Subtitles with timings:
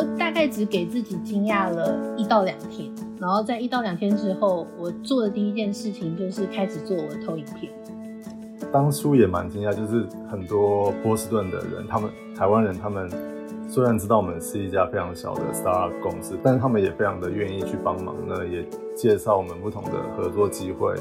[0.00, 7.70] 我大概只给自己惊讶了一到两天，然后在一到两天之后，我做的第一件事情就是开始做我的投影片。
[8.72, 13.10] 当初也蛮惊讶，就是很多波士顿的人，他们台湾人，他们
[13.68, 20.94] 虽然知道我们是一家非常小的 startup 公司，但是他们也非常的愿意去帮忙呢，也介绍我们不同的合作机会。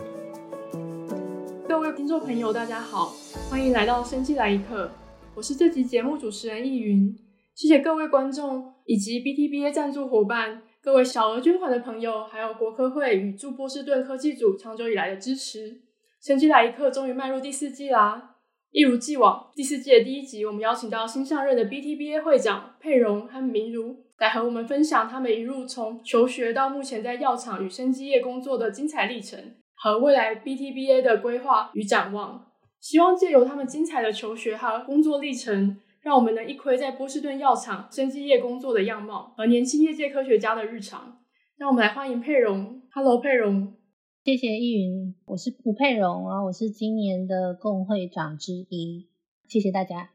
[1.69, 3.13] 各位听众朋友，大家好，
[3.49, 4.89] 欢迎来到生机来一刻，
[5.35, 7.17] 我是这集节目主持人易云。
[7.55, 15.81] 谢谢各位观众以及 BTBA 赞助伙伴、各位小额捐款的朋友，还有国科会与驻波士顿科技组长久以来的支持。
[16.19, 18.37] 生机来一刻终于迈入第四季啦！
[18.71, 29.39] 一如既往，第四季的第一集，我们邀请到新上任的 BTBA 会长佩蓉和明如，来和我们分享他们一路从求学到目前在药厂与生技业工作的精彩历程，
[29.75, 32.47] 和未来 BTBA 的规划与展望。
[32.79, 41.19] 希望借由他们精彩的求学和工作历程，让我们能一窥在波士顿药厂生技业工作的样貌和年轻业界科学家的日常。
[41.57, 42.81] 让我们来欢迎佩蓉。
[42.93, 43.73] Hello，佩蓉。
[44.23, 49.09] 谢谢易云，我是吴佩蓉，然后我是今年的共会长之一。
[49.47, 50.11] 谢谢大家。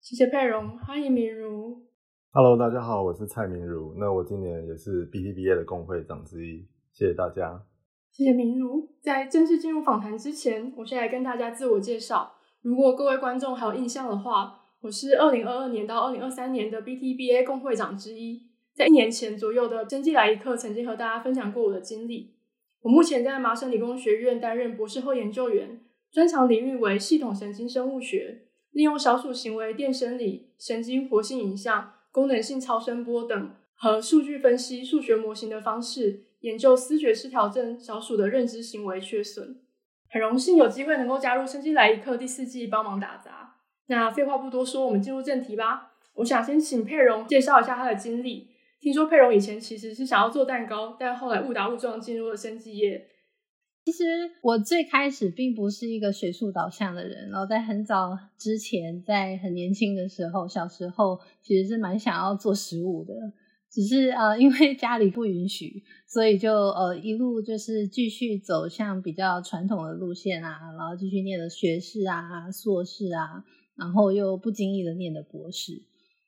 [0.00, 1.82] 谢谢佩蓉，欢迎明如。
[2.30, 3.94] Hello，大家好，我是蔡明如。
[3.98, 6.68] 那我今年也是 BTBA 的共会长之一。
[6.92, 7.64] 谢谢大家。
[8.12, 8.88] 谢谢明如。
[9.00, 12.34] 在正式进入访谈之前，我先来跟大家自我介绍。
[12.60, 18.42] 如果各位观众还有印象的话，我是二零二二年到二零二三年的 BTBA 共会长之一，
[18.74, 22.34] 在一年前左右的生计来一课，曾经和大家分享过我的经历。
[22.82, 25.80] 我目前在麻省理工学院担任博士后研究员，
[26.12, 39.62] 专长领域为系统神经生物学，利用小鼠行为电生理、神经活性影像、功能性超声波等和数据分析、数学模型的方式，研究思觉失调症小鼠的认知行为缺损。
[40.10, 43.43] 很荣幸有机会能够加入生机来一课第四季，帮忙打杂。
[43.86, 45.92] 那废话不多说，我们进入正题吧。
[46.14, 48.48] 我想先请佩蓉介绍一下她的经历。
[48.80, 53.08] 听说佩蓉以前其实是想要做蛋糕，但后来误打误撞进入了生技业。
[53.84, 54.04] 其实
[54.42, 63.12] 我最开始并不是一个学术导向的人，然后在很早之前，在很年轻的时候，小时候其实是蛮想要做食物的，
[63.70, 73.44] 只是呃因为家里不允许，所以就呃一路就是继续走向比较传统的路线啊，然后继续念了学士啊、硕士啊。
[73.76, 75.82] 然后又不经意的念的博士。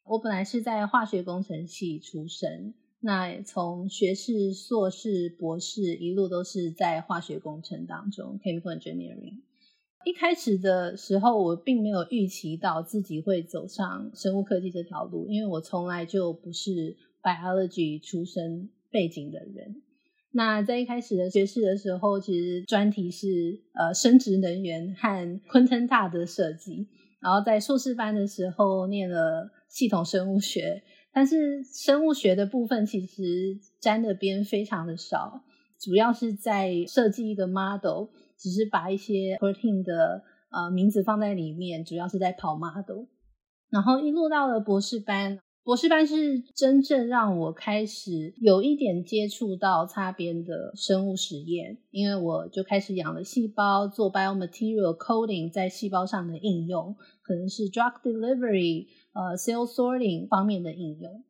[0.04, 9.40] 我本来是在化学工程系出身，那从学士、硕士、博士一路都是在化学工程当中 （chemical engineering）。
[10.04, 19.82] 一开始的时候，我并没有预期到自己会走上生物科技这条路，因为我从来就不是 biology 出身背景的人。
[20.30, 26.86] 那在一开始的学士的时候，其实专题是呃生殖能源和昆腾大的设计。
[27.26, 35.42] 然后在硕士班的时候念了系统生物学，但是生物学的部分其实沾的边非常的少，
[35.76, 43.06] 主要是在设计一个 model，只是把一些 protein 的呃名字放在里面，主要是在跑 model。
[43.70, 45.40] 然后一路到了博士班。
[45.66, 61.24] 博士班是真正让我开始有一点接触到擦边的生物实验，因为我就开始养了细胞，做 biomaterial coding 在细胞上的应用，可能是 drug delivery、呃 cell sorting 方面的应用。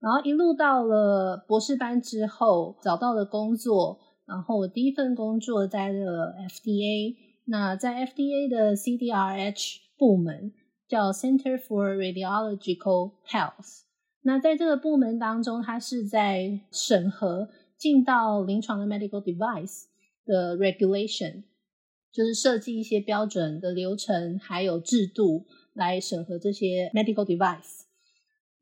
[0.00, 7.16] 然后一路到了博士班之后，找到了工作，然后我第一份工作在了 FDA，
[7.46, 10.52] 那在 FDA 的 CDRH 部门。
[10.88, 13.82] 叫 Center for Radiological Health。
[14.22, 19.84] 那在这个部门当中，它是在审核进到临床的 medical device
[20.24, 21.44] 的 regulation，
[22.12, 27.82] 就是设计一些标准的流程还有制度来审核这些 medical device。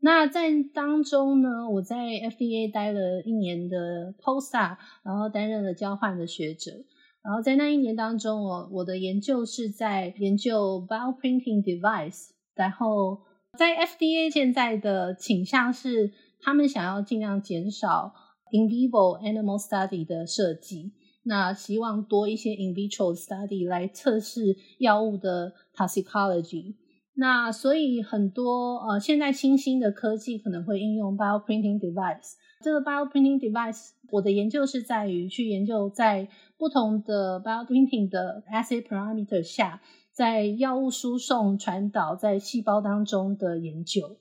[0.00, 6.84] 那在当中呢，我在 FDA 待了一年的 p o s t a 然后担任了交换的学者。
[7.24, 12.28] 然后在那一年当中，我我的研究是在研究 bioprinting device。
[12.54, 13.22] 然后
[13.58, 18.15] 在 FDA 现在的倾向是，他们想要尽量减少
[18.53, 20.92] in vivo animal study 的设计，
[21.24, 26.77] 那希望多一些 in vitro study 来测试药物的 toxicology。
[27.16, 32.34] 那所以很多呃现在新兴的科技可能会应用 bioprinting device。
[32.62, 36.28] 这个 bioprinting device，我的研究是在于去研究在
[36.65, 39.83] 不同的 bioprinting 的 assay parameter 下，
[40.13, 44.16] 在药物输送传导在细胞当中的研究。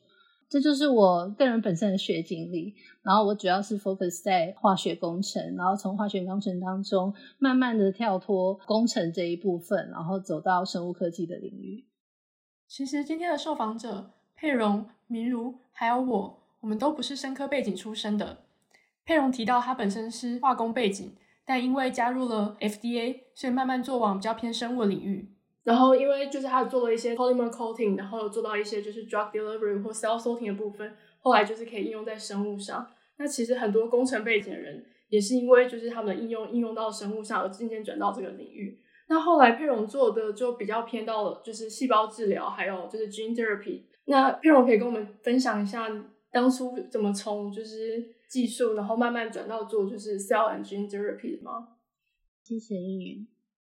[0.49, 2.75] 这就是我个人本身的学经历。
[3.01, 11.85] 然后我主要是 focus 在化学工程，然后从化学工程当中慢慢的跳脱工程这一部分，然后走到生物科技的领域。
[12.67, 16.39] 其实今天的受访者佩蓉、明如还有我。
[16.59, 18.39] 我们都不是生科背景出身的。
[19.05, 21.13] 佩蓉提到他本身是化工背景，
[21.45, 25.29] 但因为加入了 FDA，所以慢慢做往比较偏生物领域。
[25.63, 32.85] 然后因为就是他做了一些 polymer coating，然后做到一些就是 drug delivery 或 cell sorting 的部分，后来就是可以应用在生物上。
[33.17, 38.79] 那其实很多工程背景的人，也是因为就是他们的应用应用到生物上，而渐渐转到这个领域。
[39.07, 43.83] 那后来佩蓉做的就比较偏到了就是细胞治疗，还有就是 gene therapy。
[44.05, 45.87] 那佩蓉可以跟我们分享一下
[46.31, 51.77] 当初怎么从就是技术，然后慢慢转到做就是 cell and gene therapy 吗？
[52.43, 53.27] 谢谢英云。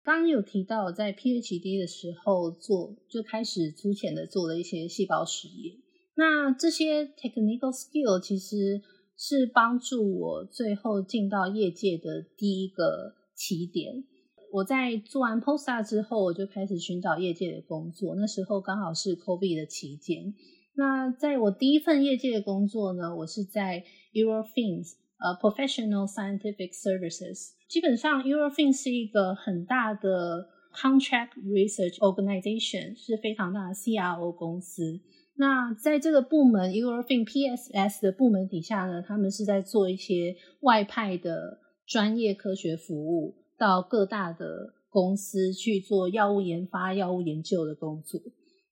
[0.02, 5.76] 刚刚有提到，在 PhD 的时候做就开始粗浅的做了一些细胞实验。
[6.14, 8.80] 那这些 technical skill 其实
[9.14, 14.04] 是帮助我最后进到业界的第一个起点。
[14.52, 18.14] 我在做完 postdoc 之后，我就开始寻找业界的工作。
[18.14, 20.32] 那时候刚好是 COVID 的期间。
[20.78, 23.82] 那在我第一份业界的工作呢，我是在
[24.12, 35.00] Eurofins 呃，Professional Scientific Services，基本上 Eurofins 是一个很大的 Contract Research Organization，是非常大的 CRO 公司。
[35.36, 48.20] 那在这个部门 Eurofins PSS 的部门底下呢，他们是在做一些外派的专业科学服务，到各大的公司去做药物研发、药物研究的工作。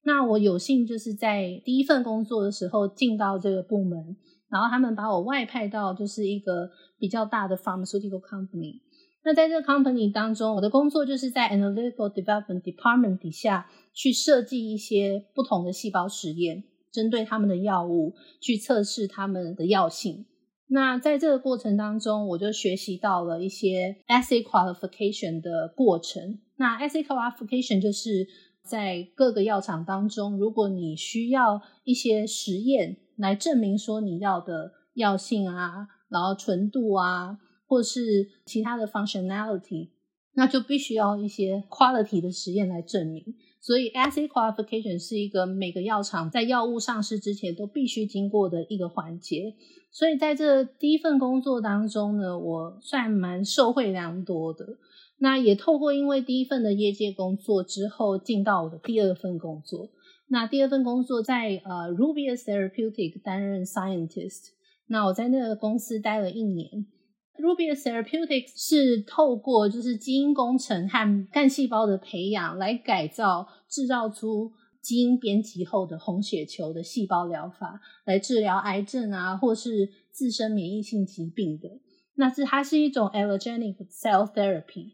[0.04, 4.16] 那我有幸就是在第一份工作的时候进到这个部门。
[4.50, 8.82] 然后他们把我外派到就是一个比较大的 pharmaceutical company。
[9.24, 16.62] 那在这个 company 当中，我的工作就是在 analytical development department 底下去设计一些不同的细胞实验，
[16.92, 20.26] 针对他们的药物去测试他们的药性。
[20.68, 26.38] 那在这个过程当中，我就学习到了一些 assay qualification 的过程。
[26.56, 28.26] 那 assay qualification 就是
[28.64, 32.96] 在各个药厂当中，如果你需要一些实验。
[33.16, 39.90] 来证明说你要的药性啊，然后纯度啊，或是其他的 functionality，
[40.32, 43.36] 那就必须要一些 quality 的实验来证明。
[43.60, 49.54] 所以 assay qualification 是一个每个药厂在药物上市之前都必须经过的一个环节。
[49.92, 54.66] 所以在这第一份工作当中呢，我算蛮受惠良多的。
[55.24, 59.88] 那也透过因为第一份的业界工作之后，进到我的第二份工作。
[60.28, 64.50] 那第二份工作在呃 Rubius Therapeutic 担任 scientist，
[64.86, 66.68] 那我在那个公司待了一年。
[67.38, 81.70] Rubius Therapeutics 是透过就是基因工程和干细胞的培养来改造制造出基因编辑后的红血球的细胞疗法，来治疗癌症啊或是自身免疫性疾病的。
[82.16, 84.92] 那是它是一种 allogenic cell therapy。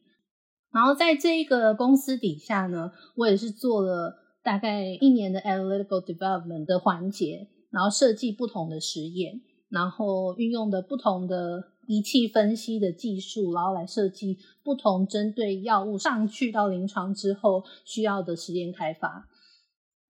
[0.72, 4.18] 然后在这一个公司底下呢，我也是做了。
[4.42, 19.28] 大概一年的 analytical development 的环节，然后设计不同的实验，然后运用的不同的仪器分析的技术，然后来设计不同针对药物上去到临床之后需要的实验开发。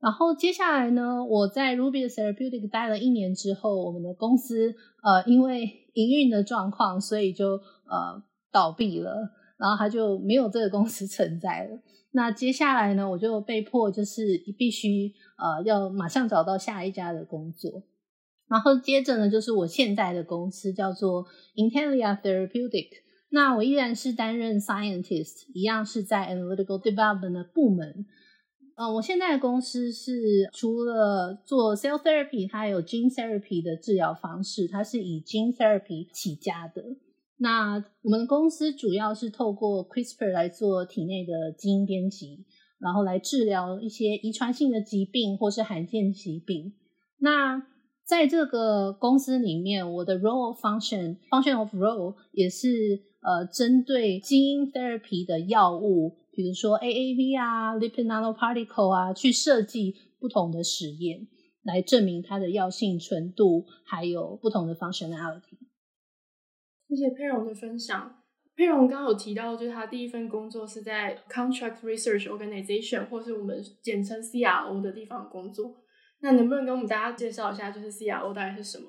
[0.00, 8.22] 然后接下来呢，我在 Rubius Therapeutic 待了一年之后，我们的公司呃因为营运的状况，所以就呃
[8.52, 11.78] 倒闭了，然后他就没有这个公司存在了。
[12.12, 17.84] 那接下来呢，我就被迫就是必须呃要马上找到下一家的工作，
[18.48, 22.88] 然后接着呢就是我现在的公司叫做 Intellia Therapeutic，
[23.28, 28.06] 那我依然是担任 scientist，一样是在 analytical development 的部门。
[28.74, 36.82] 呃，我现在的公司是除了做 cell therapy，它有 gene therapy 的治疗方式，它是以 gene therapy 起家的。
[37.42, 42.44] 那我们公司主要是透过 CRISPR 来做体内的基因编辑，
[42.78, 46.74] 然后来治疗一些遗传性的疾病或是罕见疾病。
[47.18, 47.66] 那
[48.04, 52.68] 在这个公司里面，我的 role of function function of role 也是
[53.22, 61.26] 呃针对基因 therapy 的药物，比如说 AAV 啊、lipid nanoparticle 啊，去设计不同的实验，
[61.62, 65.56] 来证明它的药性、纯度，还有不同的 functionality。
[66.90, 68.16] 谢谢佩蓉的分享。
[68.56, 75.76] 佩蓉刚刚有提到，就是他第一份工作是在 Contract Research Organization，或是我们简称 CRO 的地方工作。
[76.20, 78.88] 那能不能跟我们大家介绍一下，就是 CRO 大概是什么？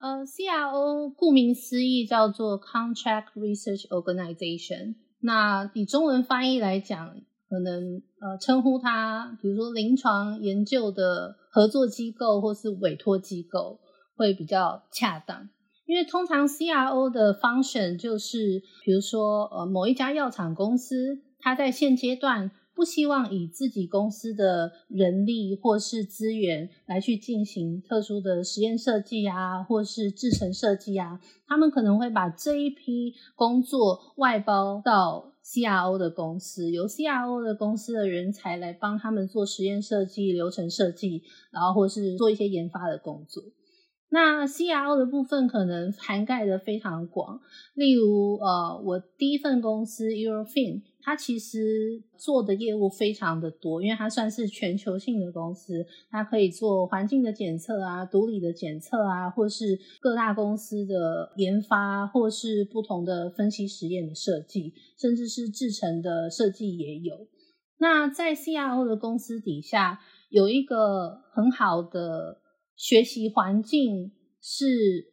[0.00, 4.96] 呃，CRO 顾名思义叫做 Contract Research Organization。
[5.20, 7.14] 那以中文翻译来讲，
[7.48, 13.78] 可能呃称呼它，比如说临床研究的合作机构或是委托机构，
[14.16, 15.48] 会比较恰当。
[15.90, 31.18] 因为通常 CRO 的 function 就是，比如说，呃，某一家药厂公司，它在现阶段不希望以自己公司的人力或是资源来去进行特殊的实验设计啊，或是制程设计啊，
[31.48, 43.42] 他们可能会把这一批工作外包到 CRO 的公司，由 CRO 的公司的人才来帮他们做实验设计、流程设计，然后或是做一些研发的工作。
[44.12, 47.40] 那 CRO 的部分可能涵盖的非常广，
[47.74, 67.28] 例如呃，我第一份公司 Eurofin，它其实做的业务非常的多，因为它算是全球性的公司，它可以做环境的检测啊、毒理的检测啊，或是各大公司的研发，或是不同的分析实验的设计，甚至是制成的设计也有。
[67.78, 70.00] 那在 CRO 的公司底下，
[70.30, 72.39] 有一个很好的。
[72.80, 74.10] 学习环境
[74.40, 75.12] 是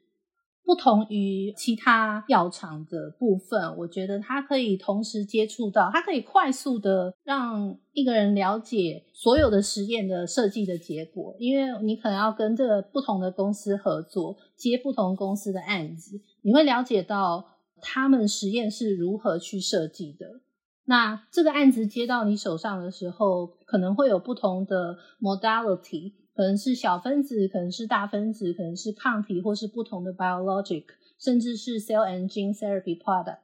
[0.63, 20.39] 不同于其他药厂的部分，我觉得它可以同时接触到，它可以快速的让一个人了解所有的实验的设计的结果，因为你可能要跟这个不同的公司合作，接不同公司的案子，你会了解到他们实验是如何去设计的。
[20.85, 26.13] 那这个案子接到你手上的时候，可能会有不同的 modality。
[26.37, 30.83] 可能是小分子，可能是大分子，可能是抗体，或是不同的 biologic，
[31.19, 33.39] 甚至是 cell and gene therapy product。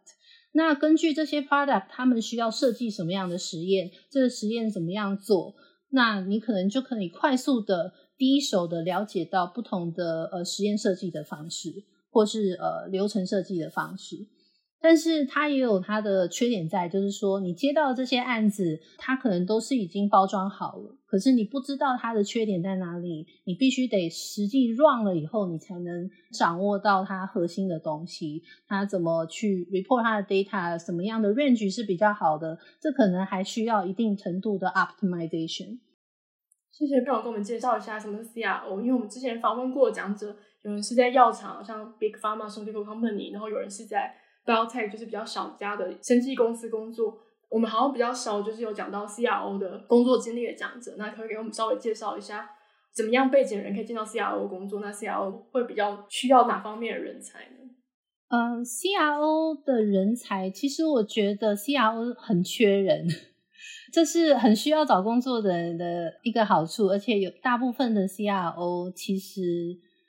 [0.51, 3.89] 那根据这些 product，他们需要设计什么样的实验？
[4.11, 5.55] 这个实验怎么样做？
[5.89, 14.27] 那你可能就可以快速的、第一手的了解到不同的呃实验设计的方式，或是呃流程设计的方式。
[14.83, 35.79] 但是它也有它的缺点在，就是说你接到这些案子，它可能都是已经包装好了，可是你不知道它的缺点在哪里，你必须得实际 run 了以后，你才能掌握到它核心的东西，它怎么去 report 它的 data，什么样的 range 是比较好的，这可能还需要一定程度的 optimization。
[36.73, 44.13] 谢谢 Bill 给我们介绍一下什么是 CRO，因为我们之前访问过讲者，有人是在药厂，像 Big Pharmaceutical Company，然后有人是在
[44.45, 47.17] 比较菜就是比较小家的生技公司工作，
[47.49, 52.49] 我们好像比较少，就是有讲到 CRO 的工作经历的讲者，那可以给我们稍微介绍一下，
[52.93, 54.81] 怎么样背景的人可以进到 CRO 工作？
[54.81, 57.57] 那 CRO 会比较需要哪方面的人才呢？
[58.27, 63.07] 嗯、，CRO 的人才，其实我觉得 CRO 很缺人，
[63.93, 69.41] 这是很需要找工作的人的一个好处，而且有大部分的 CRO 其实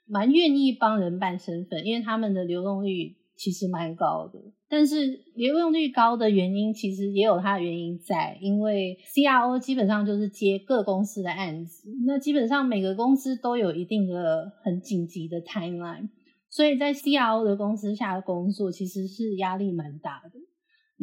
[0.09, 3.15] 蛮愿意帮人办身份，因为他们的流动率。
[3.45, 16.09] 其实蛮高的，但是流用率高的原因其实也有它的原因在，因为 CRO 基本上就是接各公司的案子，那基本上每个公司都有一定的很紧急的 timeline，
[16.49, 20.41] 所以在 CRO 的公司下的工作其实是压力蛮大的。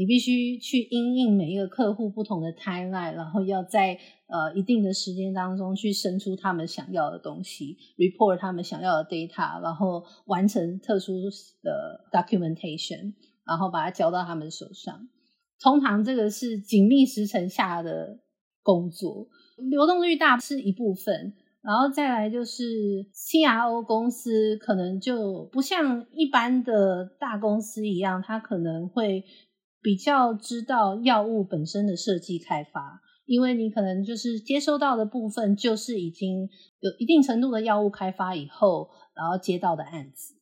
[0.02, 11.22] 你必须去因应每一个客户不同的 timeline，然后要在呃一定的时间当中去生出他们想要的东西，report 他们想要的 data，然后完成特殊
[11.62, 13.14] 的 documentation，
[13.46, 15.08] 然后把它交到他们手上。
[15.60, 18.22] 通常这个是紧密时程下的
[18.64, 19.28] 工作，
[19.70, 29.24] 流动率大是一部分，然后再来就是 CRO 公司可能就不像一般的大公司一样，它可能会。
[29.82, 36.48] 比较知道药物本身的设计开发，因为你可能就是接收到的部分就是已经
[36.80, 40.36] 有一定程度的药物开发以后，然后接到的案子。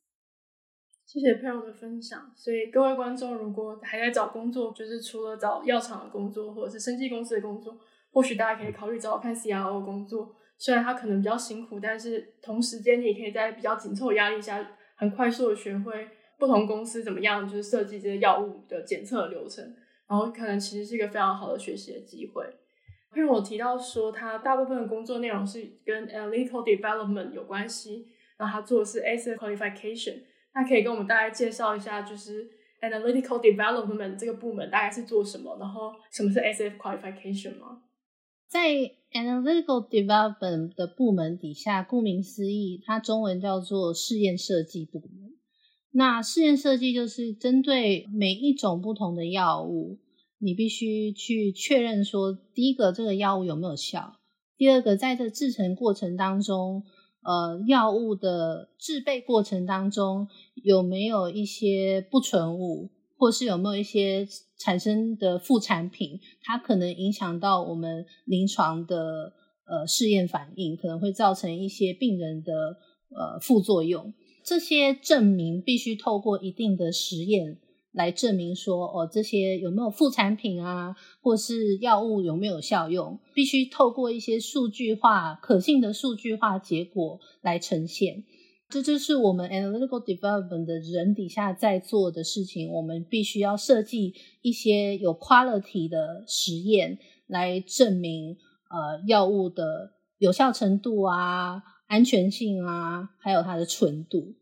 [1.05, 2.31] 谢谢 Pearl 的分享。
[2.35, 7.75] 所以各位观众，如果还在找工作，就是除了找药厂的工作或者是生技公司的工作，
[8.11, 10.35] 或许大家可以考虑找看 CRO 工作。
[10.57, 16.07] 虽然它可能比较辛苦，但是同时间你也可以在比较紧凑压力下，很快速的学会。
[16.39, 19.75] 不同公司怎么样，就是设计这些药物的检测流程，
[20.07, 22.45] 然后可能其实是一个非常好的学习的机会。
[23.15, 30.21] 因为我提到说，他大部分的工作内容是跟 analytical development 有关系，然后他做的是 asset qualification。
[30.53, 32.49] 那可以跟我们大概介绍一下，就是
[32.81, 37.81] analytical development 这个部门大概是做什么，然后什么是 asset qualification 吗？
[38.47, 38.69] 在
[39.11, 45.28] analytical development 的部门底下，顾名思义，它中文叫做试验设计部门。
[45.91, 49.97] 那试验设计就是针对每一种不同的药物，
[50.37, 54.17] 你必须去确认说，第一个这个药物有没有效，
[54.55, 56.83] 第二个在这制成过程当中，
[57.23, 60.27] 呃，药物的制备过程当中
[60.63, 64.27] 有没有一些不纯物，或是有没有一些
[64.59, 69.33] 产生的副产品，它可能影响到我们临床的
[69.65, 72.77] 呃试验反应，可能会造成一些病人的
[73.09, 74.13] 呃副作用。
[74.49, 77.59] 这些证明必须透过一定的实验
[77.91, 88.23] 来证明说，哦，这些有没有副产品啊，或是药物有没有效用，必须透过一些数据化、可信的数据化结果来呈现。
[88.69, 92.71] 这就是我们 analytical development 的人底下在做的事情。
[92.71, 98.35] 我们必须要设计一些有 quality 的实验，来证明
[98.71, 104.33] 呃药物的有效程度啊、安全性啊，还有它的纯度。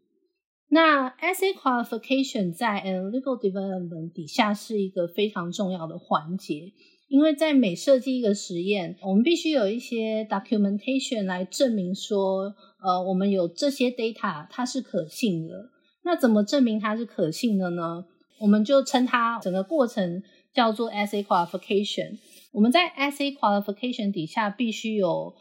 [0.69, 6.73] 那 assay qualification 在 a legal development 底下是一个非常重要的环节，
[7.07, 15.69] 因为在每设计一个实验，我们必须有一些 documentation 来证明说，呃，我们有这些 data 它是可信的。
[16.03, 18.05] 那怎么证明它是可信的呢？
[18.41, 20.21] 我们就称它整个过程
[20.53, 22.17] 叫做 assay qualification。
[22.51, 25.33] 我们在 assay qualification 底下必须有。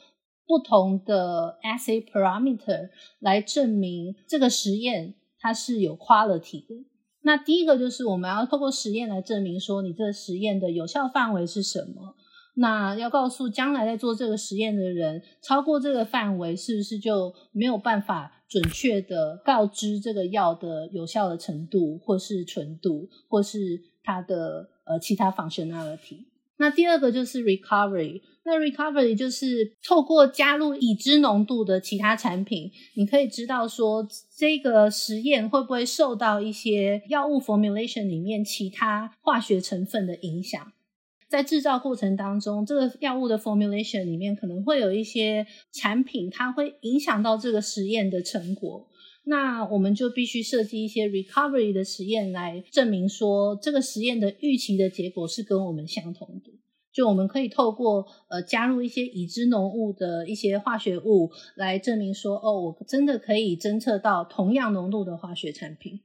[0.47, 6.87] 不同的 assay parameter 来证明这个实验它是有 quality 的。
[7.23, 12.15] 那第一个就是我们要透过实验来证明说你这个实验的有效范围是什么。
[12.59, 26.25] 那要告诉将来在做这个实验的人，超过这个范围是不是就没有办法准确的告知这个药的有效的程度，或是纯度，或是它的呃其他 functionality。
[26.59, 28.23] 那第二个就是 recovery。
[28.45, 40.73] 那 recovery 就是透过加入已知浓度的其他产品，你可以知道说这个实验会不会受到一些药物 formulation 里面其他化学成分的影响。
[41.29, 48.89] 在制造过程当中，这个药物的 formulation 里面可能会有一些产品，它会影响到这个实验的成果。
[49.29, 56.53] 那我们就必须设计一些 recovery 的实验来证明说，这个实验的预期的结果是跟我们相同的。
[56.93, 66.03] 就我们可以透过呃加入一些已知浓物的一些化学物来证明说，哦，我真的可以侦测到同样浓度的化学产品。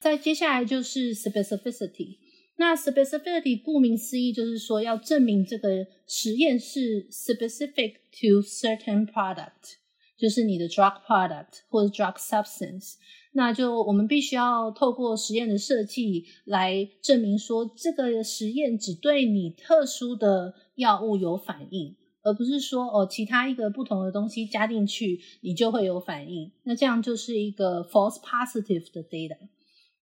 [0.00, 2.18] 再接下来就是 specificity。
[2.56, 9.83] 那 specificity 顾名思义就是说要证明这个实验是 specific to certain product。
[10.16, 12.94] 就是你的 drug product 或者 drug substance，
[13.32, 26.52] 那就我们必须要透过实验的设计来证明说，这个实验只对你特殊的药物有反应，而不是说哦，其他一个不同的东西加进去你就会有反应。
[26.62, 29.36] 那这样就是一个 false positive 的 data。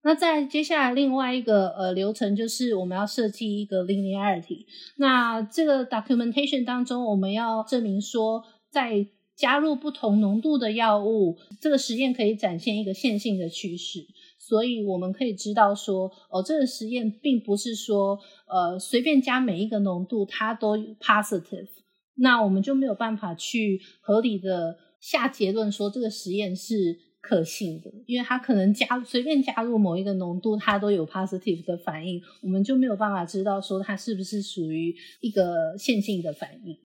[0.05, 4.67] 那在接下来另外一个呃流程就是我们要设计一个 linearity。
[4.97, 9.07] 那这个 documentation 当中，我们要证明说在
[9.43, 14.07] 加入不同浓度的药物，这个实验可以展现一个线性的趋势，
[14.39, 21.67] 所以我们可以知道说，哦，这个实验并不是说，呃，随便加每一个浓度它都 positive，
[22.15, 36.79] 那我们就没有办法去合理的下结论说这个实验是可信的，因为它可能加随便加入某一个浓度它都有 positive 的反应，我们就没有办法知道说它是不是属于一个线性的反应。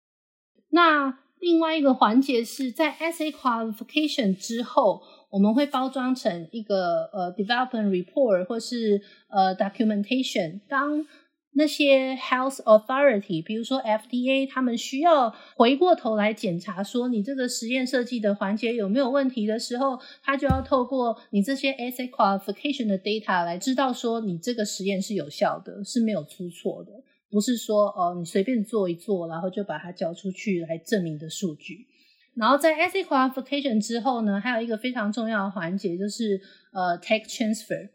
[0.70, 10.62] 那另外一个环节是在 assay qualification 之后，我们会包装成一个呃 development report 或是呃 documentation。
[10.68, 11.06] 当
[11.52, 26.92] 那些 health authority，比如说 FDA，他们需要回过头来检查说你这个实验设计的环节有没有问题的时候，他就要透过你这些 assay qualification 的 data 来知道说你这个实验是有效的，是没有出错的。
[27.30, 31.88] 不是说哦，你随便做一做，然后就把它交出去来证明的数据。
[32.36, 36.40] 然后在 SA qualification 之后呢，还有一个非常重要的环节，就是
[36.74, 37.90] 呃 tech transfer。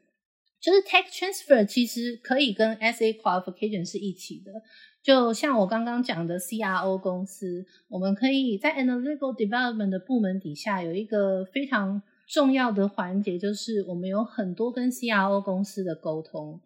[0.60, 4.52] 就是 tech transfer 其实可以跟 SA qualification 是一起的。
[5.02, 16.60] 就像我刚刚讲的 CRO 公司，我们可以在 analytical development 的部门底下有一个非常重要的环节，就是我们有很多跟 CRO 公司的沟通，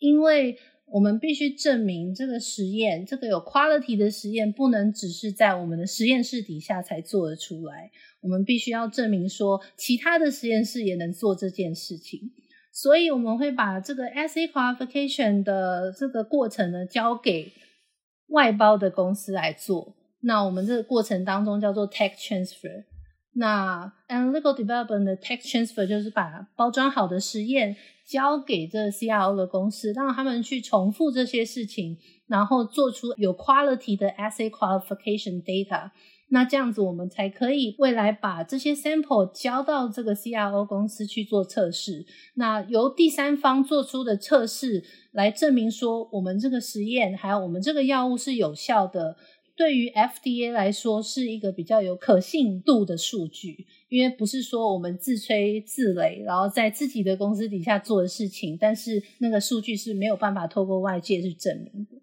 [0.00, 7.90] 因为我们必须证明这个实验，这个有 quality 的实验，不能只是在我们的实验室底下才做得出来。
[8.20, 12.32] 我们必须要证明说，其他的实验室也能做这件事情。
[12.72, 17.52] 所以我们会把这个 s a qualification 的这个过程呢，交给
[18.28, 19.96] 外包的公司来做。
[20.20, 22.84] 那我们这个过程当中叫做 tech transfer。
[23.32, 27.76] 那 analytical development 的 tech transfer 就是把包装好的实验。
[28.06, 35.90] 交给这 CRO 的公司，让他们去重复这些事情，然后做出有 quality 的 assay qualification data。
[36.28, 42.04] 那这样子，我们才可以未来把这些 sample 交到这个 CRO 公司去做测试。
[42.34, 49.16] 那由第三方做出的测试来证明说，我们这个实验还有我们这个药物是有效的。
[49.56, 53.66] 对于 FDA 来说，是一个比较有可信度的数据。
[53.88, 62.00] 因为不是说我们自吹自擂，然后在自己的公司底下做的事情，但是那个数据是没有办法透过外界去证明的。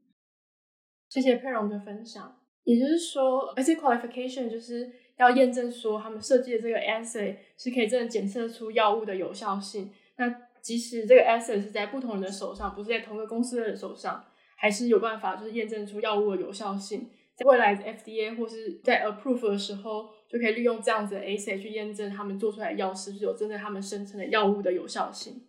[1.10, 2.40] 谢谢佩蓉的分享。
[2.64, 9.92] 也就是说而且 qualification 就是要验证说他们设计的这个 assay 是可以真的检测出药物的有效性。
[10.16, 14.24] 那即使这个 assay 是在不同人的手上，不是在同个公司的人手上，
[14.56, 17.10] 还是有办法就是验证出药物的有效性。
[17.36, 25.44] 在未来 FDA 或是在 approve 的时候，就可以利用这样子的 A C 去验证他们做出来的药是不是有真的他们生成的药物的有效性。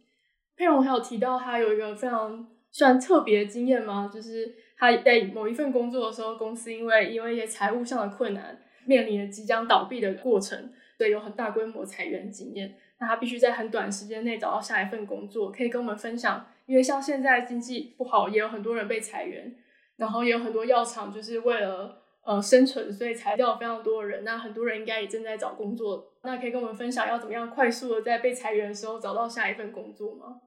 [0.55, 4.11] 佩蓉还有提到他有一个非常算特别的经验吗？
[4.13, 12.77] 就是他在某一份工作的时候，公司因为因为一些财务上的困难，面临了即将倒闭的过程，所以，有很大规模裁员经验。
[12.99, 16.47] 那他必须在很短时间内找到下一份工作，可以跟我们分享。
[16.67, 19.57] 因为像现在经济不好，也有很多人被裁员。
[19.97, 24.25] 然后也有很多药厂就是为了呃生存，所以裁掉非常多人。
[24.25, 26.13] 那很多人应该也正在找工作。
[26.23, 30.41] 那可以跟我们分享要怎么样快速的在被裁员的时候找到下一份工作吗？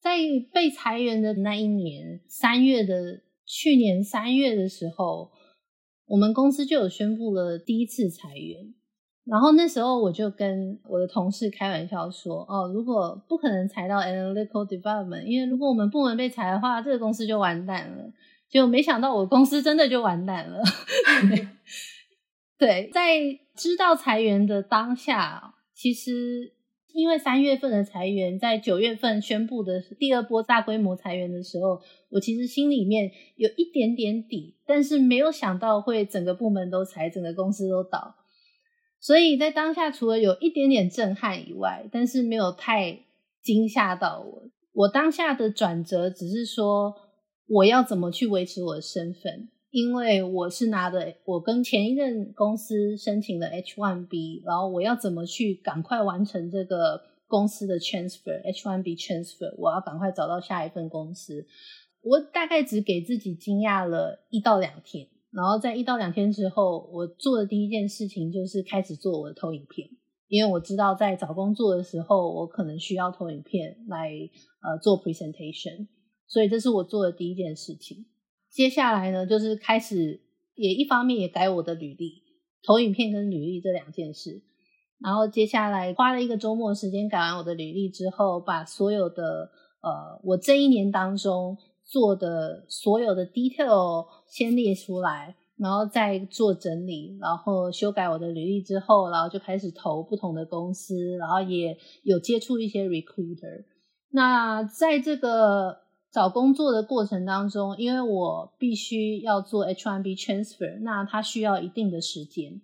[0.00, 0.18] 在
[0.52, 5.30] 被裁员的那一年三月的去年三月的时候，
[6.06, 8.74] 我们公司就有宣布了第一次裁员。
[9.24, 18.12] 然后那时候我就跟我的同事开玩笑说：“哦，如果不可能裁到 Analytical Development，因为如果我们部门被裁的话，这个公司就完蛋了。”
[18.50, 20.62] 就没想到我公司真的就完蛋了。
[22.56, 23.18] 对，在
[23.56, 26.52] 知道裁员的当下，其实
[26.92, 31.80] 因为三月份的裁员，在九月份宣布的第二波大规模裁员的时候，
[32.10, 38.14] 我其实心里面有一点点底，但是没有想到会整个部门都裁，整个公司都倒。
[39.00, 43.00] 所以在当下，除了有一点点震撼以外，但是没有太
[43.42, 44.42] 惊吓到我。
[44.72, 46.94] 我当下的转折只是说。
[47.46, 49.48] 我要怎么去维持我的身份？
[49.70, 61.44] 因为我是拿的，我跟前一任公司申请了 H1B，然后我要怎么去赶快完成这个公司的 transfer，H1B transfer，我要赶快找到下一份公司。
[62.02, 69.88] 我大概只给自己惊讶了一到两天，然后在一到两天之后，我做的第一件事情就是开始做我的投影片，
[70.28, 74.12] 因为我知道在找工作的时候，我可能需要投影片来
[74.62, 75.88] 呃做 presentation。
[76.26, 78.06] 所以这是我做的第一件事情。
[78.50, 80.20] 接下来呢，就是开始
[80.54, 82.22] 也一方面也改我的履历，
[82.62, 84.42] 投影片跟履历这两件事。
[85.00, 89.50] 然后接下来花了一个周末时间改完我的履历之后，把所有的
[89.82, 103.64] 呃我这一年当中做的所有的 detail 先列出来，然后再做整理，然后修改我的履历之后，然后就开始投不同的公司，然后也有接触一些 recruiter。
[104.10, 105.80] 那在这个
[106.14, 112.60] 找工作的过程当中，因为我必须要做 H1B transfer，那它需要一定的时间，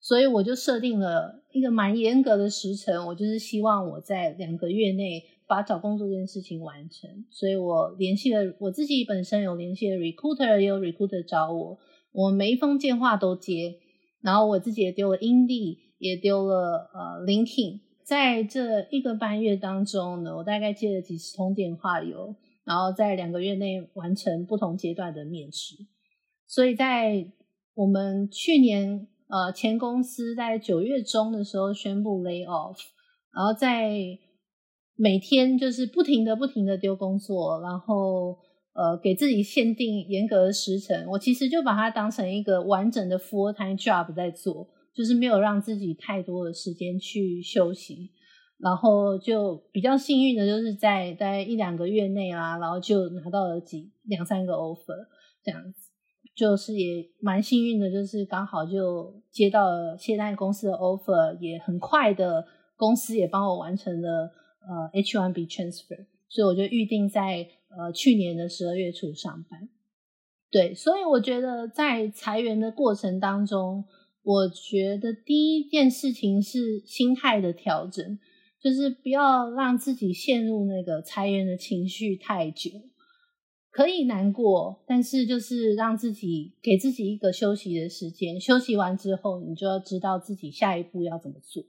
[0.00, 3.06] 所以我就设定了一个蛮严格的时程。
[3.06, 11.78] 我就是希望我在两个月内把找工作这件事情完成，所以我联系了我自己本身有联系的 recruiter，也有 recruiter 找我，
[12.10, 13.76] 我每一封电话都接，
[14.20, 22.34] 然后我自己也丢了 Indeed，也丢了呃 LinkedIn，在这一个半月当中呢，我大概接了几十通电话有。
[22.68, 25.74] 然后在两个月内完成不同阶段的面试，
[26.46, 27.32] 所以在
[27.72, 32.76] 我们去年呃前公司在九月中的时候宣布 lay off，
[33.32, 34.18] 然后在
[34.96, 38.36] 每天就是不停的不停的丢工作，然后
[38.74, 48.10] 呃给自己限定严格的时程，我其实就把它当成一个完整的 full time job 在做，就是没有让自己太多的时间去休息。
[48.58, 55.06] 然后就比较幸运的，就是在大概一两个月内啦，然后就拿到了几两三个 offer
[55.44, 55.90] 这样子，
[56.34, 62.44] 就是也蛮幸运的，就是刚好就接到了现在公司的 offer，也很快的
[62.76, 69.68] 公司也帮我完成了呃 H1B transfer，所以我就预定在呃去年的十二月初上班。
[70.50, 73.84] 对，所以我觉得在裁员的过程当中，
[74.24, 78.18] 我觉得第一件事情是心态的调整。
[78.68, 82.70] 就是不要让自己陷入那个裁员的情绪太久，
[83.70, 88.38] 可以难过，但是就是让自己给自己一个休息的时间。
[88.38, 91.64] 休息完之后，你就要知道自己下一步要怎么做。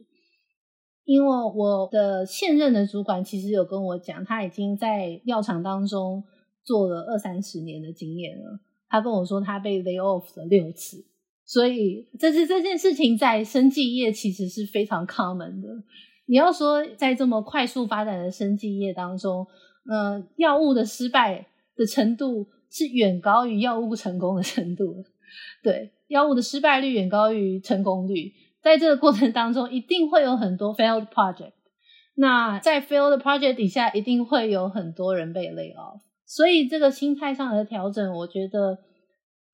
[1.05, 6.25] 因为我的现任的主管其实有跟我讲，他已经在药厂当中
[6.65, 8.59] 做了二三十年的经验了。
[8.89, 11.05] 他跟我说，他被 lay off 了六次，
[11.45, 15.69] 所以这是这件事情在生技业其实是非常 common 的。
[16.29, 19.47] 你要说在这么快速发展的生技业当中，
[19.89, 25.03] 呃，药物的失败的程度是远高于药物成功的程度。
[25.63, 31.53] 对，药物的失败率远高于成功率，在这个过程当中，一定会有很多 failed project。
[32.13, 35.99] 那在 failed project 底下，一定会有很多人被 lay off。
[36.27, 38.77] 所以这个心态上的调整，我觉得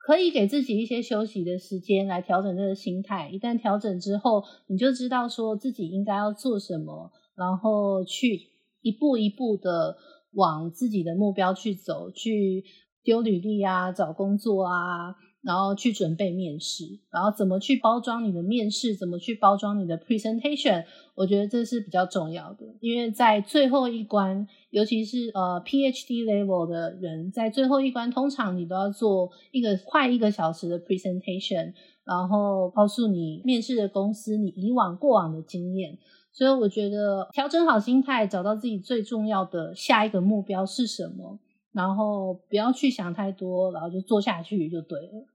[0.06, 3.28] 可以给自己一些休息的时间来调整这个心态。
[3.32, 9.98] 一旦调整之后，你就知道说自己应该要做什么，然后去一步一步的
[10.34, 12.64] 往自己的目标去走，去
[13.04, 15.16] 丢履历啊，找工作啊。
[15.46, 22.66] 然后去准备面试，然后怎么去包装你的面试，怎么去包装你的 presentation，我觉得这是比较重要的。
[22.82, 36.00] 因为在最后一关，尤其是呃 PhD level 的人，在最后一关，通常你都要做一个快一个小时的 presentation，然后告诉你面试的公司你以往过往的经验。
[36.32, 41.40] 所以我觉得调整好心态，找到自己最重要的下一个目标是什么，
[41.72, 45.28] 然后不要去想太多，然后就做下去就对了。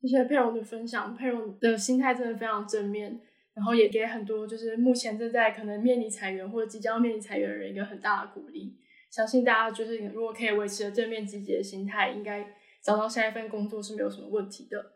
[0.00, 3.20] 谢谢佩蓉的分享，佩蓉的心态真的非常正面，
[3.54, 8.76] 然后也给很多就是目前正在可能面临裁员或者即将面临裁员的人一个很大的鼓励。
[9.10, 12.46] 相信大家就是如果可以维持着正面积极的心态，应该
[12.84, 14.92] 找到下一份工作是没有什么问题的。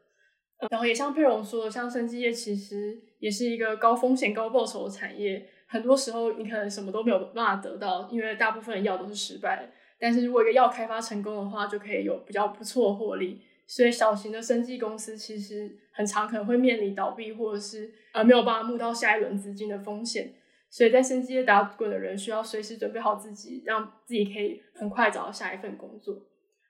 [0.71, 9.73] 然后也像佩蓉说的，像生技业其实也是一个高风险高报酬的产业，很多时候你可能什么都没有办法得到，因为大部分的药都是失败的。
[9.99, 13.41] 但是如果一个药开发成功的话，就可以有比较不错的获利。
[13.73, 20.33] 所以，小型的生技公司其实很常可能会面临倒闭，或者是呃没有办法募到下一轮资金的风险。
[20.69, 26.19] 所以在生技业打滚的人需要随时准备好自己，让自己可以很快找到下一份工作。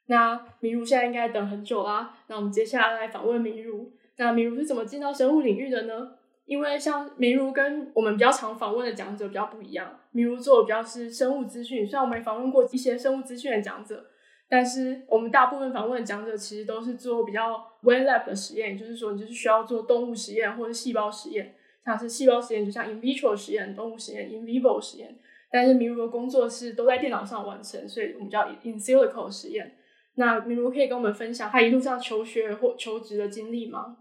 [0.08, 3.90] 那明如现在应该等很久啦，那我们接下来来访问明如。
[4.18, 6.18] 那明如是怎么进到生物领域的呢？
[6.44, 14.04] 因为像明如跟我们比较常访问的讲者比较不一样，明如做的比较是生物资讯，虽然我们访问过一些生物资讯的讲者。
[14.50, 25.16] 但是我们大部分访问的讲者其实都是做比较 wet lab 的实验，就是说你就是需要做动物实验或者细胞实验，像是细胞实验就像 in vitro 实验、动物实验 in vivo 实验。
[25.52, 29.76] 但是明如的工作是都在电脑上完成，所以我们叫 in silico 实验。
[30.14, 33.98] 那明如可以跟我们分享他一路上求学或求职的经历吗？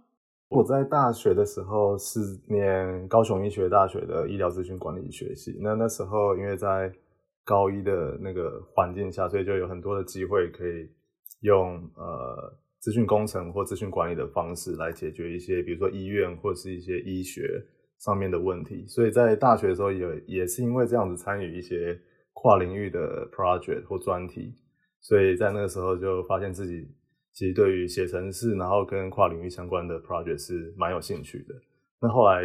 [0.50, 6.92] 我在大学的时候是念高雄医学大学的医疗资讯管理学系，那那时候因为在
[7.44, 10.88] 高一的那个环境下，所以就有很多的机会可以
[11.42, 17.62] 用呃资讯工程或资讯管理的方式来解决一些，比如说医院或是一些医学
[18.00, 18.86] 上面的问题。
[18.88, 22.00] 所以在大学的时候也也是因为这样子参与一些
[22.34, 24.54] 跨领域的 project 或专题，
[25.02, 26.88] 所以在那个时候就发现自己
[27.34, 31.56] 其实对于写程式，然后跟跨领域相关的 project 是蛮有兴趣的。
[32.00, 32.44] 那后来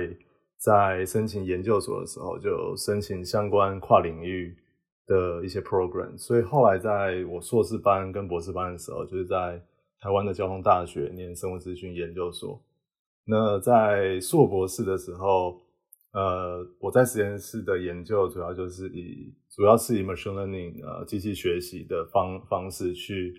[0.56, 4.56] 在申请研究所的时候，就申请相关跨领域。
[5.06, 9.62] 的一些 program，所以后来在我硕士班跟博士班的时候，就是在
[10.00, 12.58] 台湾的交通大学念生物资讯研究所。
[13.26, 15.60] 那在硕博士的时候，
[16.12, 23.34] 呃，我在实验室的研究主要就是以主要是以 machine learning 呃机器学习的方方式去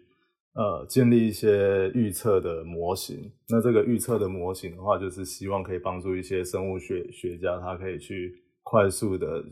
[0.54, 3.32] 呃建立一些预测的模型。
[3.50, 9.44] 那这个预测的模型的话，就是希望可以帮助一些生物学学家，他可以去快速的。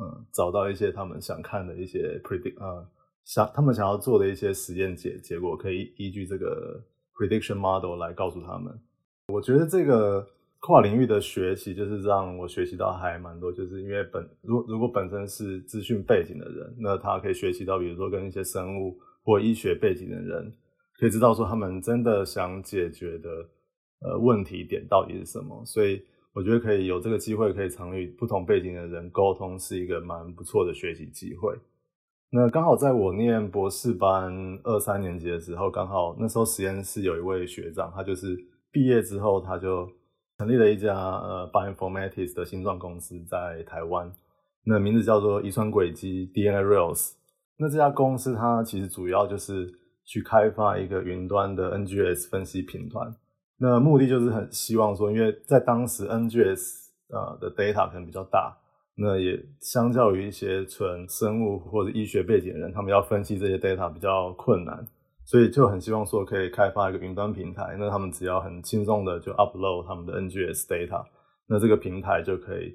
[0.00, 2.84] 嗯，找到一些他们想看的一些 predict 呃，
[3.22, 6.82] 想他们想要做的一些实验结结果，可以依据这个
[7.14, 8.76] prediction model 来告诉他们。
[9.28, 10.26] 我觉得这个
[10.58, 13.52] 跨领域的学习，就是让我学习到还蛮多。
[13.52, 20.52] 就是因为本如如果本身是资讯背景的人，那他可以学习到，比如说跟一些生物或医学背景的人，
[20.98, 23.30] 可以知道说他们真的想解决的
[24.00, 26.02] 呃问题点到底是什么，所以。
[26.34, 31.54] 我觉得可以有这个机会，可以常与不同背景的人沟通，是一个蛮不错的学习机会。
[32.30, 38.36] 那刚好在我念博士班二三年级的时候，刚好那时候实验室有一位学长，他就是
[38.72, 39.88] 毕业之后，他就
[40.36, 44.12] 成立了一家呃 bioinformatics 的新创公司，在台湾，
[44.64, 47.12] 那名字叫做遗传轨迹 DNA Rails。
[47.56, 49.72] 那这家公司它其实主要就是
[50.04, 53.14] 去开发一个云端的 NGS 分析频团。
[53.58, 58.56] 那目的就是很希望说，因为在当时 NGS 呃的 data 可能比较大，
[58.96, 64.84] 那也相较于一些纯生物或者医学背景的人，他们要分析这些 data 比较困难，
[65.24, 71.04] 所以就很希望说可以开发一个云端平台，那他们只要很轻松的就 upload 他们的 NGS data，
[71.46, 72.72] 那这个平台就可以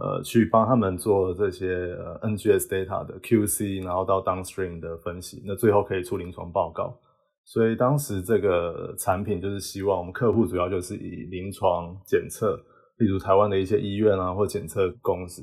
[0.00, 6.96] 呃去帮他们做这些呃 NGS data 的 QC，然后到 downstream 的分析，那最后可以出临床报告。
[7.44, 12.56] 所以当时这个产品就是希望我们客户主要就是以临床检测，
[12.98, 15.42] 例如台湾的一些医院啊或检测公司。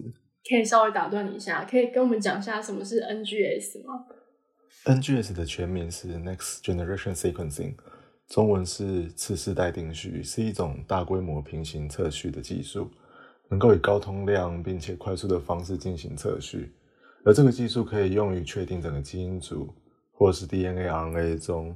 [0.50, 4.06] 可以稍微打断你一下，可以跟我们讲一下什么是 NGS 吗
[4.86, 7.76] ？NGS 的全名是 Next Generation Sequencing，
[8.28, 12.90] 中文是次世代定序，是一种大规模平行测序的技术，
[13.50, 16.74] 能够以高通量并且快速的方式进行测序。
[17.24, 19.72] 而这个技术可以用于确定整个基因组
[20.22, 21.76] 或是 DNA、RNA 中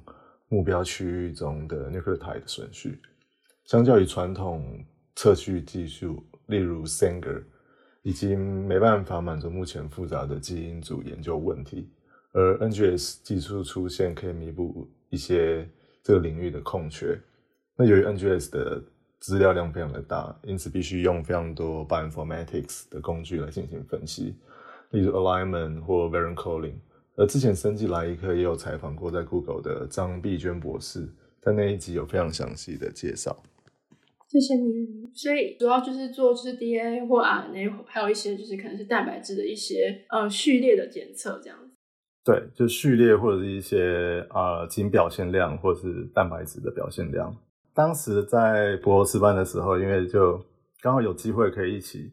[0.49, 3.01] 目标区域中的 nucleotide 的顺序。
[3.63, 7.41] 相较于传统测序技术，例如 Sanger，
[8.03, 11.89] 已经没办法满足目前复杂的基因组研究问题。
[12.34, 15.67] 而 NGS 技术出现，可以弥补一些。
[16.03, 17.19] 这个领域的空缺，
[17.75, 18.79] 那由于 NGS 的
[19.19, 24.36] 资料量非常的大，因此必须用非常多 bioinformatics 的工具来进行分析，
[24.91, 26.75] 例如 alignment 或 variant calling。
[27.17, 31.08] 而之前生技来一课也有采访过在 Google 的张碧娟博士，
[31.41, 33.41] 在那一集有非常详细的介绍。
[34.28, 35.10] 谢谢你。
[35.13, 41.71] 所以主要就是做就是 DNA 或 RNA，还有一些就是可能是蛋白质的一些呃序列的检测这样子。
[42.25, 47.34] 对，就序列或者是一些呃基因表现量，或者是蛋白质的表现量。
[47.73, 50.43] 当时在博士班的时候，因为就
[50.82, 52.12] 刚好有机会可以一起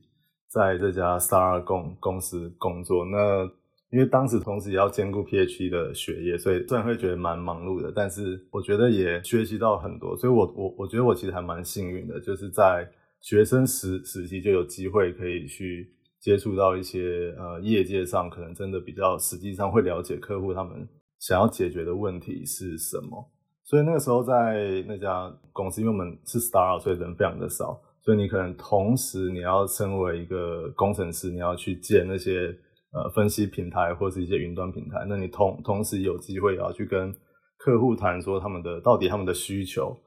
[0.49, 3.05] 在这家 Star 公公司工作。
[3.07, 3.51] 那
[3.93, 10.17] 因为当时同时也要兼顾 PhD 的学业，所以虽然会觉得蛮忙碌的，但是我觉得也学习到很多。
[10.17, 15.93] 所以我我我觉得我其实还蛮幸运的，就是在学生时时期就有机会可以去。
[16.23, 23.29] 接触到一些呃业界上可能真的比较实际上会了解客户他们想要解决的问题是什么，
[23.65, 32.57] 所以那个时候在那家公司，因为我们是 star，所以人非常的少，所以你可能同时你要身为一个工程师，你要去建那些
[32.93, 37.13] 呃分析平台或是一些云端平台，那你同同时有机会也要去跟
[37.59, 39.99] 客户谈说他们的到底他们的需求。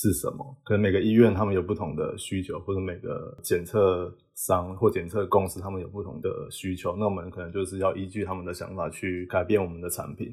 [0.00, 0.56] 是什么？
[0.62, 6.94] 可能每个医院他们有不同的需求，或者每个检测商或检测公司他们有不同的需求。
[6.96, 10.32] 那我们可能就是要依据他们的想法去改变我们的产品。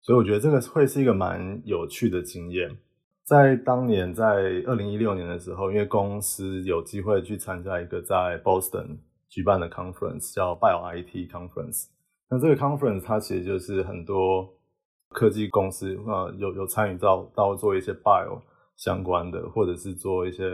[0.00, 2.74] 所以我觉得这个会是一个蛮有趣的经验。
[3.26, 4.24] 在当年，在
[4.64, 8.96] 二零一六年的时候，因为公司有机会去参加一个在 Boston
[9.32, 11.88] 举办的 conference，叫 BioIT Conference。
[12.28, 14.46] 那这个 conference 它其实就是很多
[15.08, 18.42] 科技公司啊有有参与到到做一些 bio。
[18.74, 20.44] 相关的，或者是做一些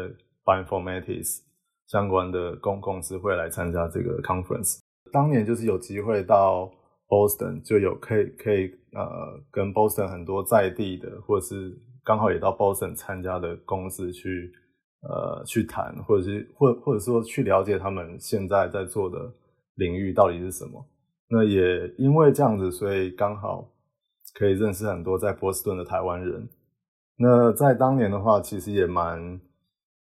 [0.45, 1.38] bioinformatics
[1.87, 4.81] 相关的公公司会来参加这个 conference。
[5.12, 6.71] 当年就是有机会到
[7.07, 14.53] Boston，就有可以可以呃跟 Boston 很多在地的，或者是刚好也到 Boston 参加的公司去
[15.03, 19.19] 呃去谈，或者是或或者说去了解他们现在在做的
[19.77, 20.85] 领域到底是什么。
[21.31, 23.71] 那也因为这样子，所以刚好
[24.35, 26.49] 可以认识很多在波士顿的台湾人。
[27.19, 29.41] 那在当年的话，其实也蛮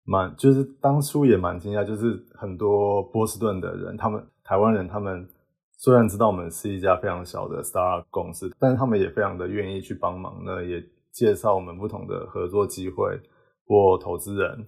[0.04, 5.28] 蛮，就是当初也蛮惊讶，就是很多波士顿的人，他们台湾人，他们
[5.76, 10.82] 虽然知道我们是一家非常小的 star 公司，但是他们也非常的愿意去帮忙，那也
[11.12, 13.20] 介绍我们不同的合作机会
[13.66, 14.66] 或投资人。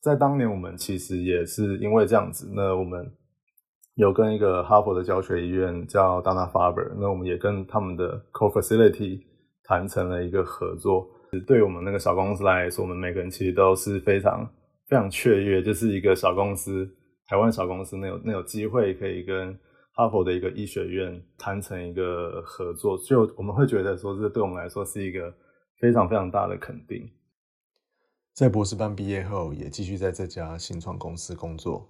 [0.00, 3.04] 在当年，我们其实也是因为这样子，那我们
[3.94, 9.20] 有跟一个哈佛的教学医院叫 Dana-Farber，那我们也跟他们的 co-facility
[9.64, 11.06] 谈成了一个合作。
[11.46, 14.48] 对我们那个小公司来说，我们每个人其实都是非常
[14.86, 16.88] 非常雀跃，就是一个小公司，
[17.26, 19.52] 台湾小公司，那有那有机会可以跟
[19.94, 25.30] 哈佛的一个医学院谈成一个合作，就我们会觉得说，这对我们来说是一个
[25.80, 27.02] 非常非常大的肯定。
[28.38, 31.84] 在博士班毕业后，也继续在这家新创公司工作。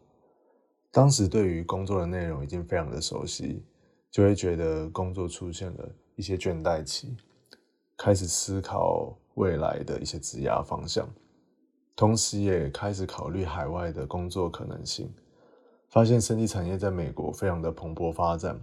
[0.91, 3.63] 当时对于工作的内容已经非常的熟悉，
[4.11, 7.15] 就会觉得工作出现了一些倦怠期，
[7.99, 9.15] 开始思考。
[9.35, 11.07] 未来的一些职涯方向，
[11.95, 15.13] 同时也开始考虑海外的工作可能性。
[15.91, 18.59] 发现生技产业在美国非常的蓬勃发展，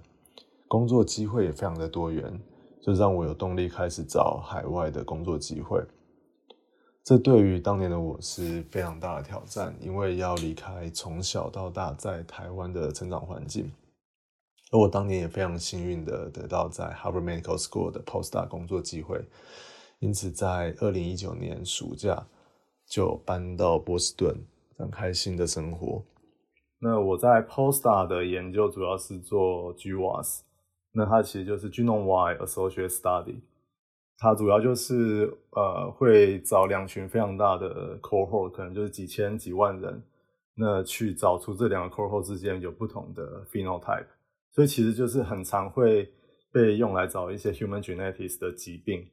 [0.67, 2.41] 工作机会也非常的多元，
[2.81, 5.81] 就让我有动力开始找海外的工作机会。
[7.05, 13.71] 这对于当年的我是非常大的挑战，因为要离开从小到大在台湾的成长环境。
[14.71, 19.23] 而我当年也非常幸运的得到在 Harvard Medical School 的 Postdoc 工作机会。
[19.99, 22.25] 因此，在二零一九年暑假
[22.87, 24.35] 就搬到波士顿，
[24.75, 26.03] 展开新的生活。
[26.79, 30.39] 那我在 Postdoc 的研究主要是做 GWAS，
[30.91, 33.41] 那它其实就是 Genome-Wide Associate Study，
[34.17, 40.01] 它主要就是呃会找两群非常大的 cohort，可能就是几千几万人，
[40.55, 44.07] 那去找出这两个 cohort 之间有不同的 phenotype，
[44.51, 46.11] 所以其实就是很常会
[46.51, 49.05] 被用来找一些 human genetics 的疾病。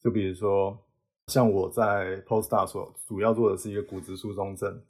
[0.00, 0.78] 就比如说，
[1.26, 4.80] 像我在 Postdoc 所主要做的是一个骨质疏松症。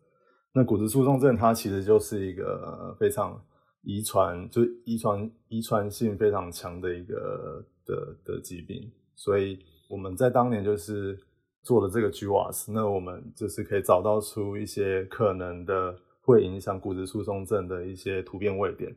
[0.55, 3.43] 那骨质疏松症它其实就是一个非常
[3.83, 8.93] 遗传，就遗传遗传性非常强的一个的的疾病。
[9.14, 9.58] 所以
[9.88, 11.18] 我们在当年就是
[11.62, 18.92] 做了这个 GWAS，那我们就是可以找到出一些可能的会影响骨质疏松症的一些突变位点。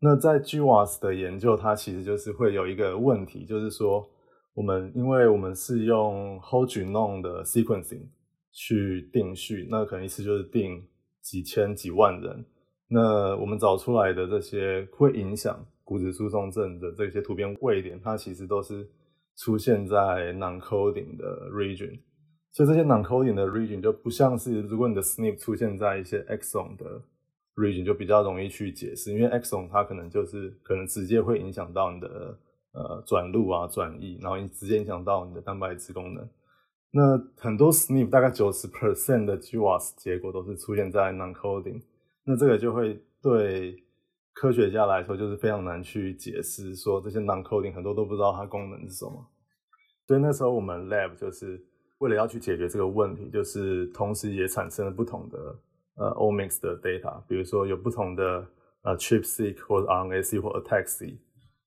[0.00, 4.08] 那在 GWAS 的研究，它其实就是会有一个问题，就是说
[4.54, 8.06] 我们因为我们是用 whole genome 的 sequencing
[8.52, 10.82] 去定序，那可能一次就是定
[11.20, 12.44] 几千几万人，
[12.88, 18.88] 那我们找出来的这些会影响骨质疏松症的这些突变位点，它其实都是。
[19.42, 21.98] 出现在 non-coding 的 region，
[22.52, 27.02] 所以这些 non-coding 的 region 就不像是如果你的 SNP 出现在一些 exon 的
[27.56, 32.38] region，就比较容易去解释，因为 exon 它可能就是可能直接会影响到你的
[32.72, 36.28] 呃转录啊转译，然后直接影响到你的蛋白质功能。
[36.90, 41.80] 那很多 SNP 大概九十 percent 的 GWAS 结果都是出现在 non-coding，
[42.24, 43.82] 那这个就会对。
[44.32, 49.26] 科学家来说，就是非常难去解释，说这些 non-coding 很多都不知道它功能是什么。
[50.10, 51.56] 所以那时候我们 lab 就是
[51.98, 55.38] 为了要去解决这个问题，就是同时也产生了不同的
[55.98, 58.44] 呃 omics 的 data，比如说有不同的
[58.82, 61.16] 呃 ChIP-seq 或者 RNA-seq 或 ATAC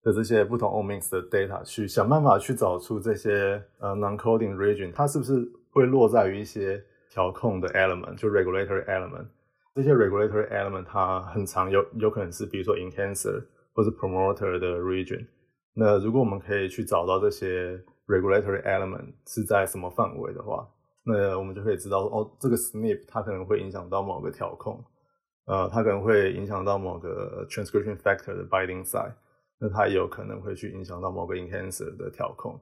[0.04, 9.28] 的这些不同 omics 的 data，去想办法去找出这些呃 non-coding region，它是不是会落在于一些调控的 element，就 regulatory element。
[9.74, 13.42] 这些 regulatory element 它很常有有可能是，比如说 enhancer
[13.74, 15.26] 或者 promoter 的 region。
[15.74, 20.68] 那如果我们可以去找到这些 regulatory element 是在什么范围的话，
[21.04, 24.84] 那我们就可以知道哦，这个 SNP 它可能会影响到某个调控，
[25.46, 29.14] 呃，它可能会影响到某个 transcription factor 的 binding site，
[29.60, 32.60] 那它也有可能会去影响到某个 enhancer 的调控。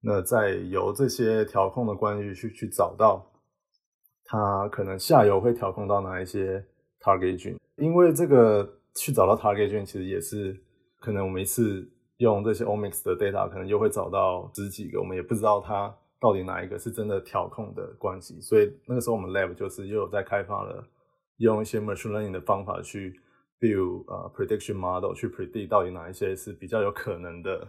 [0.00, 3.30] 那再由这些调控的关系去去找到。
[4.26, 6.64] 它可能下游会调控到哪一些
[6.98, 8.66] target gene，因为这个
[8.96, 10.58] 去找到 target gene 其实也是
[10.98, 11.86] 可能我们一次
[12.18, 18.40] 用这些 omics 的 data，可能又会找到十几个，我们也不知道它到底哪一个是真的调控的关系。
[18.40, 20.86] 所以那个时候我们 lab 就是又有在开发了
[21.38, 23.20] 用一些 machine learning 的方法去
[23.60, 27.66] build 呃 prediction model 去 predict 到底哪一些是比较有可能的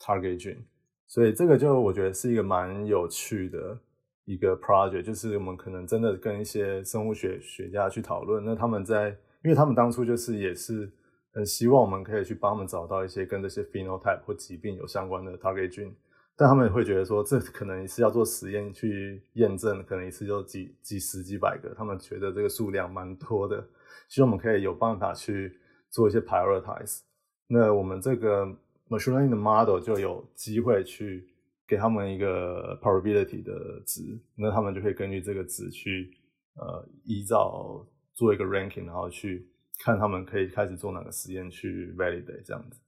[0.00, 0.64] target gene。
[1.06, 3.78] 所以这个就我觉得是一个蛮有趣的。
[4.26, 9.10] 一个 project 就是我们可能真的跟一些生物学学家去讨论，那他们在，
[9.42, 10.90] 因为他们当初就是也是
[11.34, 15.92] 很希望我们可以去帮他们找到一些跟这些 phenotype 或疾病有相关的 target gene，
[16.36, 23.66] 但他们也会觉得说这可能是要做实验去验证，可能一次就几几十几百个，他们觉得这个数量蛮多的，
[24.08, 25.58] 希望我们可以有办法去
[25.90, 27.00] 做一些 prioritize，
[27.48, 28.46] 那我们这个
[28.88, 31.28] machine learning 的 model 就有机会去。
[31.66, 34.02] 给他们一个 probability 的值，
[34.36, 36.14] 那他们就可以根据这个值去
[36.56, 37.82] 呃依照
[38.12, 39.48] 做一个 ranking，然后去
[39.78, 42.80] 看他们可以开始做哪个实验去 validate 这样子。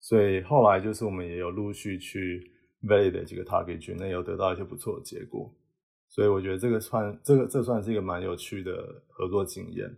[0.00, 5.54] 所以后来就是我们也有陆续去 validate 几个 target gene，那有得到一些不错的结果。
[6.08, 9.94] 所以我觉得这个算这个这算是一个蛮有趣的合作经验。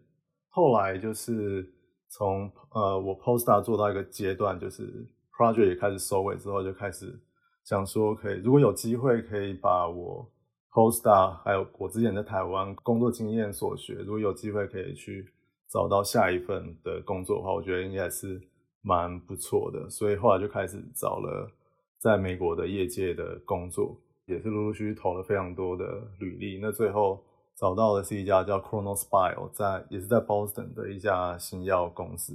[0.49, 1.68] 后来就是
[2.09, 5.07] 从呃我 postdoc 做到一个阶段，就是
[5.37, 7.18] project 也开始收尾之后，就开始。
[7.64, 10.30] 想说可以，如果有机会，可以把我
[10.70, 15.28] postdoc 还有我之前在台湾工作经验所学，如果有机会可以去
[15.69, 18.41] 找到下一份的工作的话，我觉得应该是
[18.83, 19.89] 蛮不错的。
[19.91, 21.51] 所以后来就开始找了
[21.99, 23.97] 在美国的业界的工作，
[24.27, 26.59] 也是陆陆续续投了非常多的履历。
[26.61, 27.23] 那最后
[27.57, 32.35] 找到的是一家叫 ChronoSpire，在也是在 Boston 的一家新药公司。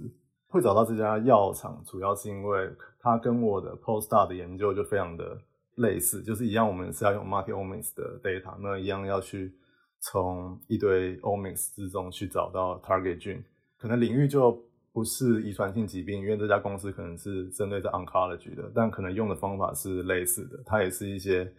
[0.50, 2.70] 会找到这家药厂，主要是因为
[3.00, 5.40] 它跟我的 postdoc 的研究就非常的
[5.76, 9.54] 类似，就是一样，我们是要用 market omics 的 data，那一样要去
[10.02, 13.44] 从一堆 omics 之中去找到 target gene，
[13.78, 14.52] 可能领域就
[14.92, 21.50] 不是遗传性疾病，因为这家公司可能是针对在 oncology 的，但可能用的方法是类似的，它也是一些，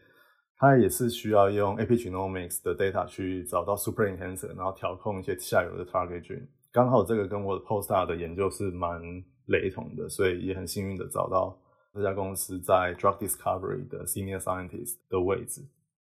[0.59, 6.47] 它也是需要用 epigenomics 的 data 去找到 super enhancer，然后调控一些下游的 target gene。
[6.73, 9.01] 刚好这个跟我的 postdoc 的研究是蛮
[9.47, 11.57] 雷同的，所以也很幸运的找到
[11.95, 15.63] 这家公司在 drug discovery 的 senior scientist 的位置。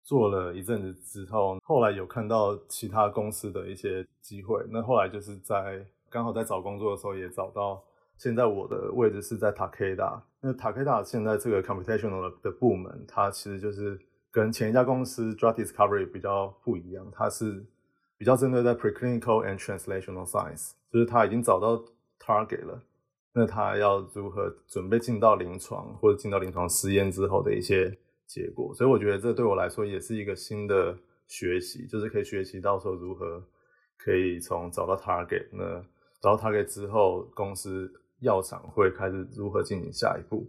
[0.05, 4.63] 做了一阵子之后，后来有看到其他公司的一些机会。
[4.69, 7.83] 那后来就是在刚好在找工作的时候，也找到
[8.17, 10.21] 现在我的位置是在 Takeda。
[10.39, 13.99] 那 Takeda 现在这个 computational 的部门，它其实就是
[14.31, 17.65] 跟前一家公司 drug discovery 比较不一样，它是。
[18.17, 21.75] 比较针对在 preclinical and translational science，就是他已经找到
[22.17, 22.81] target 了，
[23.33, 27.97] 那他要如何准备进到临床或者进到临床试验之后的一些
[28.27, 30.97] 结果，所以我觉得这对我来说也是一个新的
[31.27, 33.43] 学习，就是可以学习到说如何
[33.97, 35.81] 可以从找到 target，那
[36.21, 40.47] 找到 target 之后，公司药厂会开始如何进行下一步。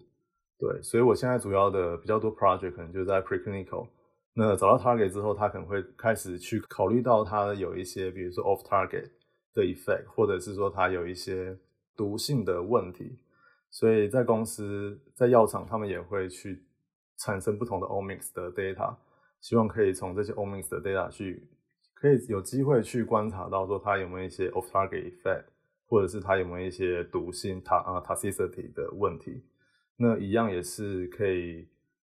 [0.58, 3.86] 对，所以我现在主要的比较多 project 可能就在 preclinical。
[4.32, 9.10] 那找到 target 之后，他可能会开始去考虑到他有一些，比如说 off target
[9.54, 11.56] 的 effect，或者是说他有一些
[11.94, 13.18] 毒性的问题。
[13.70, 16.62] 所以在公司在药厂，他们也会去
[17.18, 18.94] 产生不同的 omics 的 data，
[19.40, 21.46] 希望可以从这些 omics 的 data 去，
[21.94, 25.44] 可以有机会去观察到说它有没有一些 off target effect，
[25.86, 29.42] 或者是它有没有一些毒性 ta 啊 toxicity 的问题。
[29.96, 31.68] 那一样也是可以。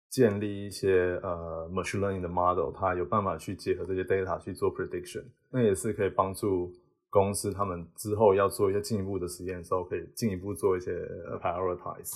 [0.07, 6.71] 建立一些呃 machine learning 的 model，它有办法去结合这些 data 去做 prediction，那也是可以帮助
[7.09, 10.93] 公司他们之后要做一些进一步的实验的时候，可以进一步做一些
[11.41, 12.13] prioritize。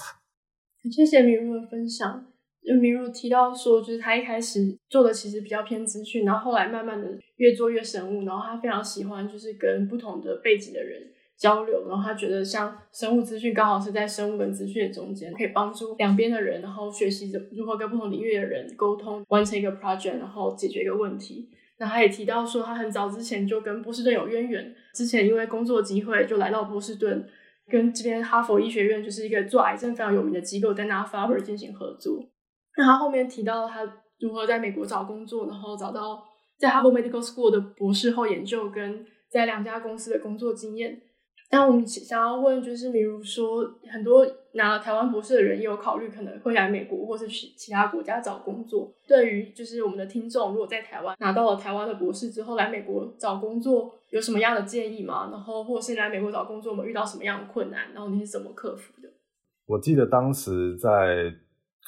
[0.90, 2.26] 谢谢闵如的分享。
[2.64, 7.07] 就闵如提到说，就是他一开始做的其实比较偏资讯，然后后来慢慢的
[7.38, 11.01] 越做越生物，然后他非常喜欢就是跟不同的背景的人。
[11.38, 21.47] 交流，然后他觉得像生物资讯刚好是在生物跟资讯的中间，可以帮助两边的人，然后学习如何跟不同领域的人沟通，完成一个 project，然后解决一个问题。
[21.78, 27.26] 那他也提到说，他很早之前就跟波士顿有渊源，之前因为工作机会就来到波士顿，
[27.70, 32.22] 跟这边哈佛医学院就是一个做癌症非常有名的机构 Dana-Farber 进行合作。
[32.80, 33.82] 那他后面提到他
[34.22, 36.24] 如何在美国找工作，然后找到
[36.58, 41.02] 在哈佛 Medical School 的博士后研究，跟在两家公司的工作经验。
[41.52, 48.90] 那我们想要问，就是比如说，很多拿了台湾博士的人也有考虑可能会来美国或是去其他国家找工作。
[49.06, 55.28] 对于就是我们的听众，如果在台湾拿到了台湾的博士之后来美国找工作，有什么样的建议吗？
[55.30, 57.92] 然后，或是来美国找工作，我们遇到什么样的困难？
[57.94, 59.10] 然后你是怎么克服的？
[59.66, 61.34] 我记得当时在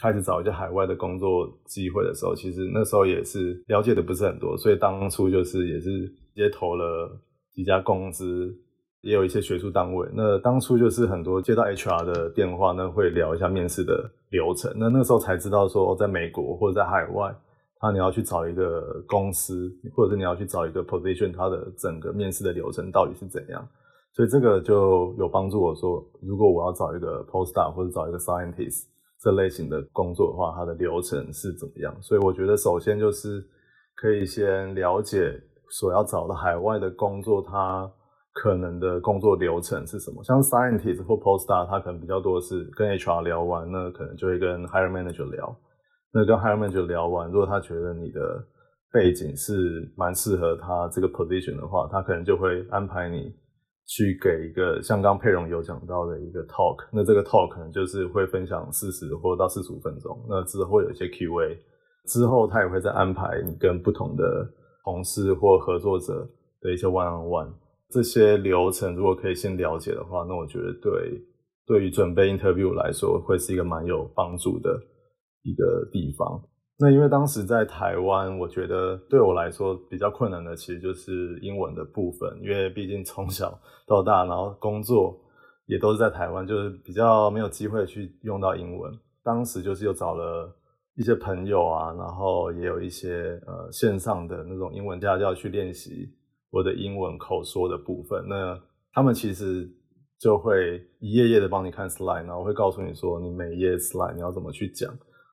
[0.02, 7.18] 开始找一些海外的工作机会的时候，其实那时候也是了解的不是很多，所以当初就是也是直接投了
[7.54, 8.54] 几家公司。
[9.04, 14.72] 也有一些学术单位，那当初就是很多接到 HR 的电话，那会聊一下面试的流程。
[14.76, 17.36] 那那时候才知道说，在美国或者在海外，
[17.80, 23.68] 他你要去找一个公司，或者是你要去找一个 position，它的整个面试的流程到底是怎样。
[24.14, 28.84] 所以这个就有帮助我说，如果我要找一个 postdoc 或者找一个 scientist
[29.22, 31.96] 这类型的工作的话，它的流程是怎么样？
[32.02, 33.42] 所以我觉得首先就是
[33.96, 37.90] 可以先了解所要找的海外的工作，它。
[38.34, 40.24] 可能的工作流程是什么？
[40.24, 45.54] 像 scientist 或 postdoc，他可能比较多是跟 HR 聊完，那可能就会跟 hiring manager 聊。
[46.14, 48.42] 那跟 hiring manager 聊完，如果他觉得你的
[48.94, 53.36] 背景是蛮适合他这个 position 的话，他可能就会安排你
[53.88, 56.78] 去给一个像刚佩蓉有讲到的一个 talk。
[56.92, 60.18] 那这个 talk 可能就是会分享四十或到四十五分钟。
[60.30, 61.58] 那之后会有一些 QA，
[62.08, 64.48] 之后他也会再安排你跟不同的
[64.86, 66.28] 同事或合作者
[66.62, 67.54] 的一些 one on one。
[67.90, 71.22] 这些流程如果可以先了解的话，那我觉得对
[71.66, 74.80] 对于准备 interview 来说，会是一个蛮有帮助的
[75.44, 76.42] 一个地方。
[76.82, 83.56] 那因为当时在台湾，我觉得对我来说比较困难的，其实就是英文的部分，因为毕竟从小
[83.86, 85.16] 到大，然后工作
[85.68, 88.92] 也都是在台湾，就是比较没有机会去用到英文。
[89.24, 90.52] 当时就是又找了
[90.96, 96.10] 一些朋友啊，然后也有一些呃线上的那种英文家教去练习。
[96.50, 98.60] 我的英文口说的部分，那
[98.92, 99.70] 他们其实
[100.20, 104.92] 就会一页页的帮你看 slide，然后会告诉你说，你每一页 slide 你要怎么去讲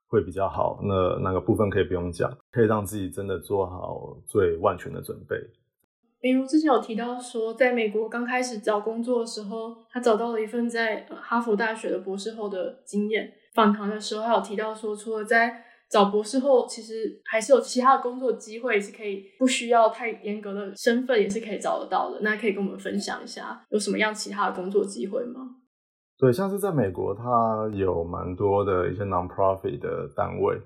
[0.09, 0.81] 会比较好。
[0.83, 5.37] 那哪个部分可以不用讲，可以让自己真的做好最万全的准备。
[6.21, 13.33] 比如之前有提到说，在美国刚开始找工作的时候，他找到了一份在哈佛大学的博士后的经验。
[13.55, 22.19] 访谈的时候，他有提到说，除了在找博士后，其实还是有其他的工作机会，是可以不需要太严格的身份，也是可以找得到的。
[22.23, 25.57] 那可以跟我们分享一下，有什么样其他的工作机会吗？
[26.19, 30.61] 对，像是在美国，它有蛮多的一些 non-profit 的单位，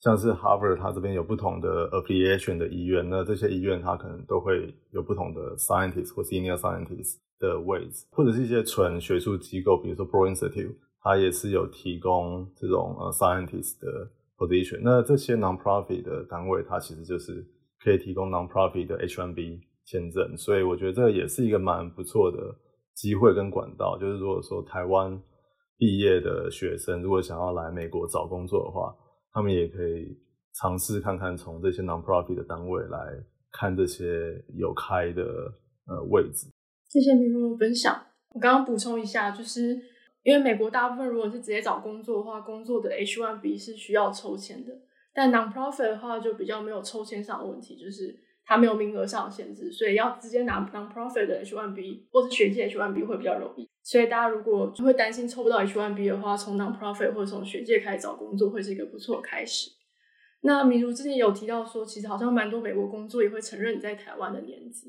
[0.00, 14.10] 像是 Harvard，它这边有不同的 affiliation 的医院，那这些医院它可能都会有不同的 scientist 或 senior scientist 的位置，或者是一些纯学术机构，比如说 Broad Institute，它也是有提供这种呃 scientist 的。
[14.38, 17.44] position，那这些 non-profit 的单位，它其实就是
[17.82, 22.54] 可以提供 non-profit 的 H1B 签证，所以我觉得这也是一个蛮不错的
[23.00, 23.96] 机会跟管道。
[23.96, 25.16] 就是如果说台湾
[25.76, 28.92] 毕业的学生如果想要来美国找工作的话，
[29.32, 30.18] 他们也可以
[30.60, 32.98] 尝试看看从这些 non-profit 的单位来
[33.52, 34.04] 看这些
[34.54, 35.22] 有开的
[35.86, 36.48] 呃位置。
[36.88, 38.04] 谢谢闵如的分享。
[38.34, 39.78] 我刚刚补充一下，就是。
[40.24, 44.72] 因为美国大部分如果是直接找工作的话，工作的 H1B 是需要抽签的，
[45.14, 48.14] 但 non-profit 的话就比较没有抽签上的问题，就是
[48.48, 53.68] 它没有名额上的限制，所以要直接拿 non-profit 的 H1B 或是学界 H1B 会比较容易。
[53.82, 59.70] 所以大家如果会担心抽不到 H1B 的话，从 non-profit 或者从学界开始找工作会是一个不错的开始。
[60.40, 64.88] 那明如之前有提到说，其实好像蛮多美国工作也会承认你在台湾的年资。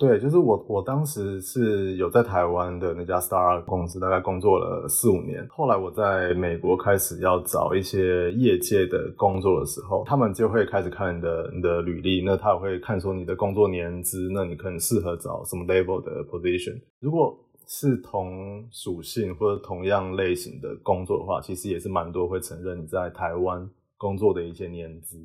[0.00, 5.46] 对，就是我，我当时是有在台湾的那家 Star 公司，大概工作了四五年。
[5.50, 16.80] 后来我在美国开始要找一些业界的工作的时候，他们就会开始看你的你的履历，那他也会看说你的工作年资，那你可能适合找什么 level 的 position。
[17.00, 17.38] 如果
[17.68, 25.18] 是同属性或者同样类型的工作的话，其实也是蛮多会承认你在台湾工作的一些年资。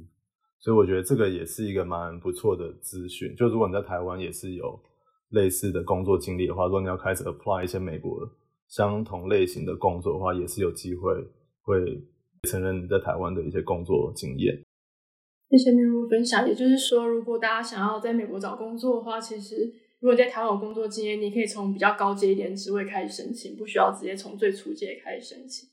[0.66, 3.36] 所以我觉得这个也是一个蛮不错的资讯。
[3.36, 4.80] 就如果你在台湾也是有
[5.30, 8.28] 类似的工作经历的话，如果你要开始 apply 一些美国
[8.68, 11.14] 相同类型的工作的话，也是有机会
[11.62, 12.02] 会
[12.50, 14.60] 承认你在台湾的一些工作经验。
[15.52, 16.50] 谢谢明如分享。
[16.50, 25.70] 也就是说，如果大家想要在美国找工作的话，其实如果你在台湾有工作经验，你可以从比较高阶一点职位开始申请，不需要直接从最初阶开始申请。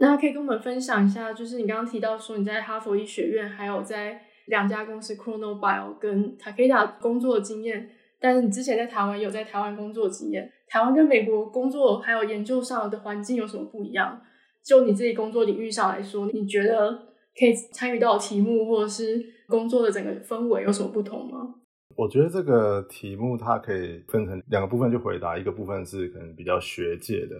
[0.00, 7.90] 那可以跟我们分享一下，就是你刚刚提到说你在哈佛医学院，还有在两家公司 Chronobio 跟 Takeda 工作的经验。
[8.18, 14.18] 但是你之前在台湾有在台湾工作的经验，台湾跟美国工作还有研究上的环境有什么不一样？
[14.64, 16.90] 就你自己工作领域上来说，你觉得
[17.38, 21.56] 可以参与到题目或者是工作的整个氛围有什么不同吗？
[21.96, 27.36] 我觉得这个题目它可以分成两个部分去回答，一个部分是可能比较学界的。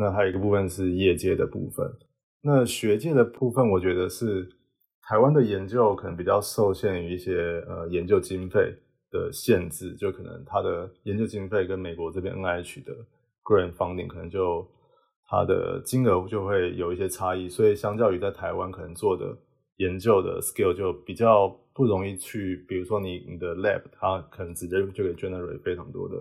[0.00, 1.86] 那还有一个部分是业界的部分。
[2.42, 4.48] 那学界的部分，我觉得是
[5.02, 8.74] 台湾的研究可能比较受限于一些呃研究经费
[9.10, 12.94] 的限制，就可能它的研究经费跟美国这边 NIH 的
[13.44, 14.66] grant funding 可能就
[15.28, 19.36] 它的金额就会有一些差异，所以相较于在台湾可能做的
[19.76, 26.16] 研究的 skill 就比较不容易去，比如说你你的 lab 它可能直接就可以 generate 非常多的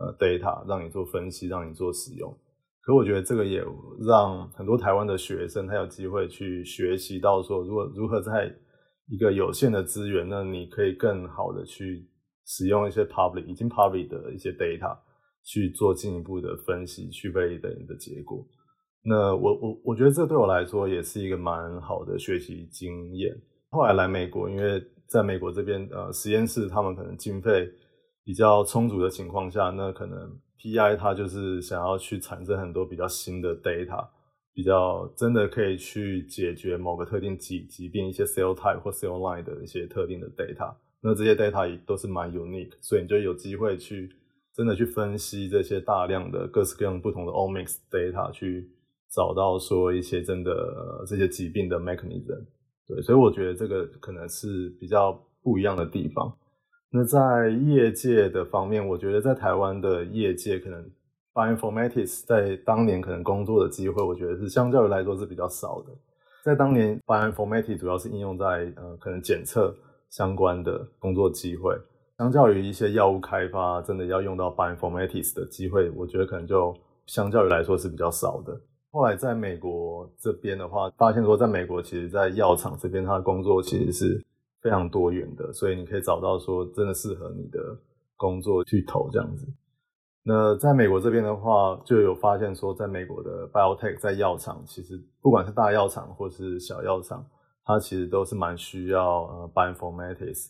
[0.00, 2.36] 呃 data 让你做分析，让你做使用。
[2.82, 3.62] 可我觉得这个也
[4.00, 8.50] 让很多台湾的学生他有机会去学习到说，如果如何在
[9.06, 12.08] 一个有限的资源，那你可以更好的去
[12.46, 14.96] 使用一些 public 已经 public 的一些 data
[15.44, 18.44] 去做进一步的分析，去 validate 的结果。
[19.04, 23.34] 那我我我觉得这对我来说也是一个蛮好的学习经验。
[23.70, 27.70] 后来来美国，因为在美国这边呃实验室他们可能经费
[28.24, 30.18] 比较充足的情况下，那可能。
[30.60, 34.06] PI 它就是想要去产生很多比较新的 data，
[34.52, 40.74] 比较真的可以去解决某个特定疾疾病一些 cell type 或 cell line 的一些特定的 data。
[41.00, 44.14] 那这些 data 也都是蛮 unique，所以你就有机会去
[44.54, 48.70] 真的去分析这些大量的各式各样不同的 omics data，去
[49.10, 52.44] 找到说一些真的这些疾病的 mechanism。
[52.86, 56.36] 对，所以我觉得这个可能是比较不一样的地方。
[56.92, 60.84] 那在业界的方面，我觉得在台湾的业界，可能
[61.32, 65.92] bioinformatics 在当年可能工作的机会，我觉得是相较于来说是比较少的。
[66.42, 69.72] 在当年，bioinformatics 主要是应用在呃可能检测
[70.08, 71.78] 相关的工作机会，
[72.18, 76.76] 相较于一些药物开发，真的要用到 bioinformatics 的机会，我觉得可能就
[77.06, 78.60] 相较于来说是比较少的。
[78.90, 84.24] 后来在美国这边的话，发现说在美国，其实在药厂这边，他的工作其实是。
[84.62, 87.58] 非常多元的，所以你可以找到说真的适合你的
[88.16, 89.46] 工作去投这样子。
[90.22, 97.24] 那在美国这边的话，就有发现说，在美国的 biotech 在药厂，其实不管是大药厂或是小药厂，
[97.64, 100.48] 它其实都是蛮需要呃 bioinformatics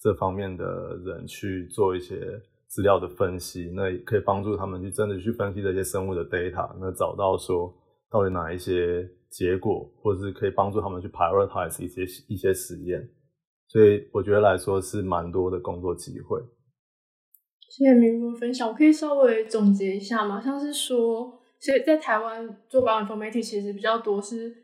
[0.00, 2.18] 这方面的人去做一些
[2.66, 7.72] 资料的分析，那也可以帮助他们去真的去分析这些生物的 data，那找到说
[8.10, 13.08] 到底哪一些结果，或者是可以帮助他们去 prioritize 一些一些实验。
[13.72, 16.38] 所以我觉得来说是蛮多的工作机会。
[17.70, 20.38] 谢谢明如分享，我可以稍微总结一下吗？
[20.38, 24.54] 像是说，其实，在台湾做 bioinformatics 其实比较多是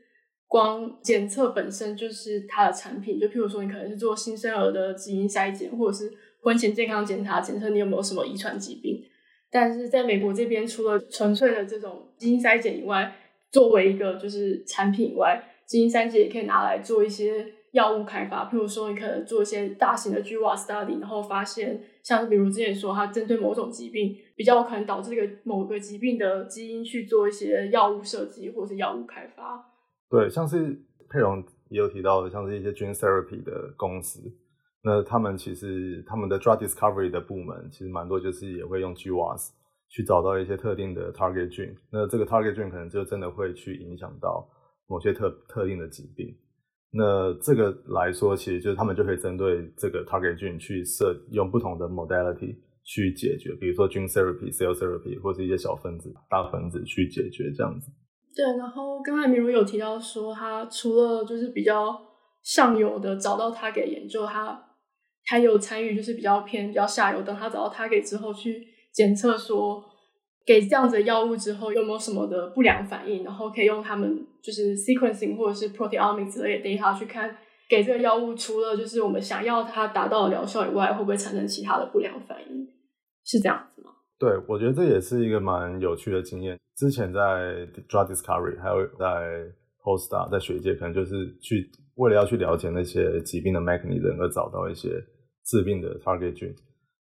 [0.46, 9.02] 光检测本身就是它的产品，就譬如说你可能是做新生儿的基因筛检，或者是婚前健康检查，检测你有没有什么遗传疾病。
[9.50, 13.16] 但是在美国这边，除了纯粹的这种基因筛检以外，
[13.50, 17.54] 作为一个就是产品以外，基因筛检也可以拿来做一些。
[17.78, 29.64] 药物开发，譬如说，你可能做一些大型的 GWAS study，然后发现，像比如之前说，它针对某种疾病，比较可能导致这个某个疾病的基因去做一些药物设计或者是药物开发。
[30.10, 30.76] 对，像是
[31.08, 34.20] 佩蓉也有提到的，像是一些 gene therapy 的公司，
[34.82, 39.50] 那他们其实他们的 drug discovery 的部门其实蛮多，就是也会用 GWAS
[39.88, 44.48] 去找到一些特定的 target gene，那这个 target gene 可能就真的会去影响到
[44.88, 46.36] 某些特特定的疾病。
[46.90, 57.90] 那这个来说，其实就是他们就可以针对这个 target 菌去设用不同的 modality 去解决，比如说 gene therapy、cell therapy 或是一些小分子、大分子去解决这样子。
[58.34, 61.94] 对，然后刚才明如有提到说，他除了就是比较
[62.42, 64.58] 上游的找到 target 研究，他
[65.26, 69.84] 还有参与就是比较偏比较下游，等他找到 target 之后去检测说，
[70.48, 77.36] 给这样子的药物之后有没有什么的不良反应，然后可以用他们就是 sequencing 或者是 proteomics 之类的 data 去看，
[77.68, 82.66] 给这个药物除了就是我们想要它达到的疗效以外，会不会产生其他的不良反应？
[83.26, 83.90] 是这样子吗？
[84.18, 86.58] 对，我觉得这也是一个蛮有趣的经验。
[86.78, 87.20] 之前在
[87.86, 89.44] drug discovery，还有在
[89.82, 94.88] postdoc，在学界，可能就是去为了要去了解那些疾病的 mechanism 而找到一些
[95.44, 96.56] 治病的 target gene。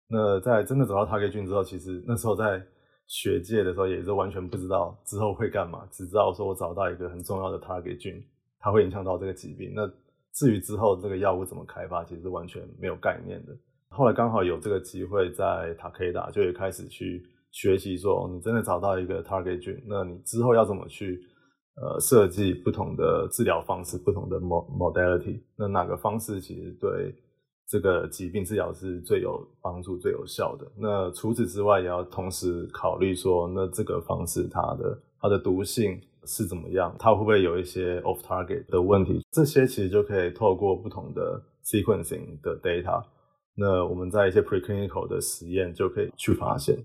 [0.10, 2.62] 那在真的找到 target gene 之后，其实那时候在
[3.08, 8.22] 学界的时候也是完全不知道之后会干嘛，只知道说我找到一个很重要的 target 菌
[8.60, 9.72] 它会影响到这个疾病。
[9.74, 9.90] 那
[10.34, 13.58] 至于之后这个药物怎么开发，其实是完全没有概念的。
[13.90, 21.20] 后来刚好有这个机会，在 Takeda 就也开始去学习，说你真的找到一个 target 菌那你之后要怎么去
[21.78, 27.16] 呃设计不同的治疗方式，不同的 modality，那哪个方式其实对
[27.68, 30.66] 这个疾病治疗是最有帮助、最有效的？
[30.78, 36.96] 那除此之外，也要同时考虑说，那这个方式它的它的毒性是怎么样？
[36.98, 39.22] 它会不会有一些 off target 的问题？
[39.32, 43.04] 这些其实就可以透过不同的 sequencing 的 data。
[43.56, 46.78] 那我们在一些 preclinical 的实验就可以去发现。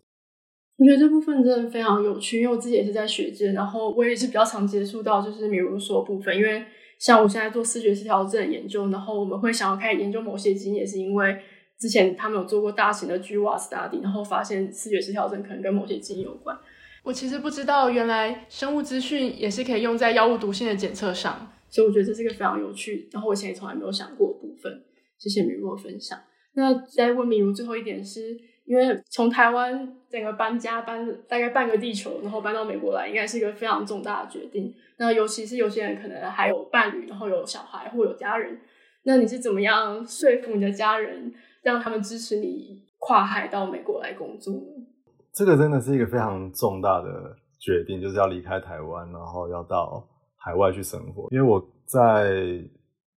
[0.78, 6.64] 我觉得这部分真的非常有趣，因为我自己也是在学界，然后我也是比较常接触到就是比如说部分，因为
[7.03, 11.36] 像我现在做视觉失调症研究，然后我们会想要开始研究某些基因，也是因为
[11.76, 16.57] 之前他们有做过大型的 GWAS study，然后发现视觉失调症可能跟某些基因有关。
[17.03, 24.84] 我其实不知道原来生物资讯也是可以用在药物毒性的检测上，所以我觉得这是一个非常有趣，然后我以前也从来没有想过的部分。
[25.18, 26.16] 谢谢米若分享。
[26.55, 34.72] 那再问米如最后一点是，因为从台湾整个搬家搬大概半个地球，然后搬到美国来，应该是一个非常重大的决定。
[34.98, 38.58] 那尤其是有些人可能还有伴侣，然后有小孩或有家人，
[39.04, 41.32] 那你是怎么样说服你的家人，
[41.62, 44.86] 让他们支持你跨海到美国来工作呢？
[45.34, 50.06] 这个真的是一个非常重大的决定，就是要离开台湾，然后要到
[50.36, 51.28] 海外去生活。
[51.30, 52.64] 因为我在。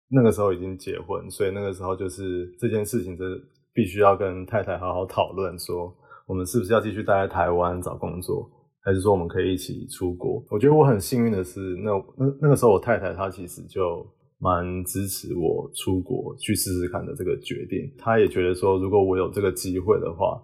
[0.08, 3.44] 那个时候已经结婚，所以那个时候就是这件事情，是
[3.76, 5.94] 必须要跟太太好好讨论，说
[6.26, 8.50] 我们是不是要继续待在台湾找工作，
[8.82, 10.42] 还是说我们可以一起出国？
[10.50, 14.08] 我觉得我很幸运的是，那那那个时候我太太她其实就
[14.40, 17.82] 蛮支持我出国去试试看的这个决定。
[17.98, 20.42] 她也觉得说，如果我有这个机会的话，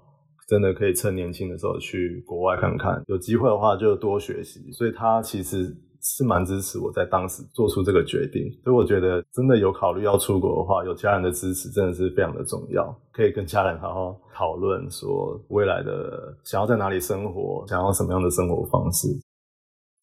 [0.49, 4.71] 真的可以趁年轻的时候去国外看看，有机会的话就多学习。
[4.73, 5.73] 所以她其实。
[6.01, 12.93] 是蛮支持我在当时做出这个决定，所以我觉得真的有考虑要出国的话，有家人的支持真的是非常的重要。
[13.11, 19.07] 可以跟家人好好讨论说未来的想要在哪里生活，想要什么样的生活方式。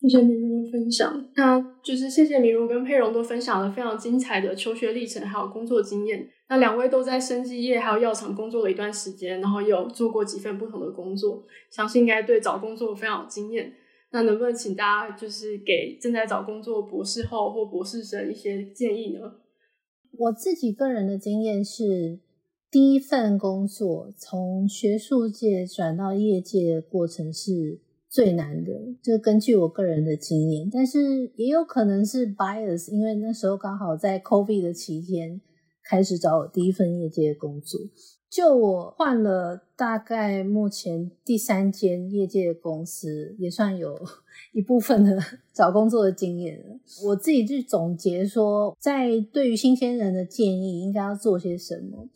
[0.01, 6.28] 谢谢明如的分享，那就是谢谢明如跟佩蓉都分享了非常精彩的求学历程，还有工作经验。
[6.49, 13.72] 那两位都在生技业还有药厂工作了一段时间，然后也有做过几份不同的工作，相信应该对找工作非常有经验。
[14.11, 19.34] 那能不能请大家就是给正在找工作博士后或博士生一些建议呢？
[20.18, 22.20] 我自己个人的经验是，
[22.70, 35.40] 第一份工作从学术界转到业界的过程是最难的，就根据我个人的经验，但是也有可能是 bias，因为那时候刚好在 COVID 的期间
[35.84, 37.78] 开始找我第一份业界的工作。
[38.31, 43.99] 就我换了大概目前第三间业界的公司，也算有
[44.53, 45.18] 一部分的
[45.53, 46.79] 找工作的经验了。
[47.07, 52.09] 我自己去总结说，在对于新鲜人的建议应该要做些什么，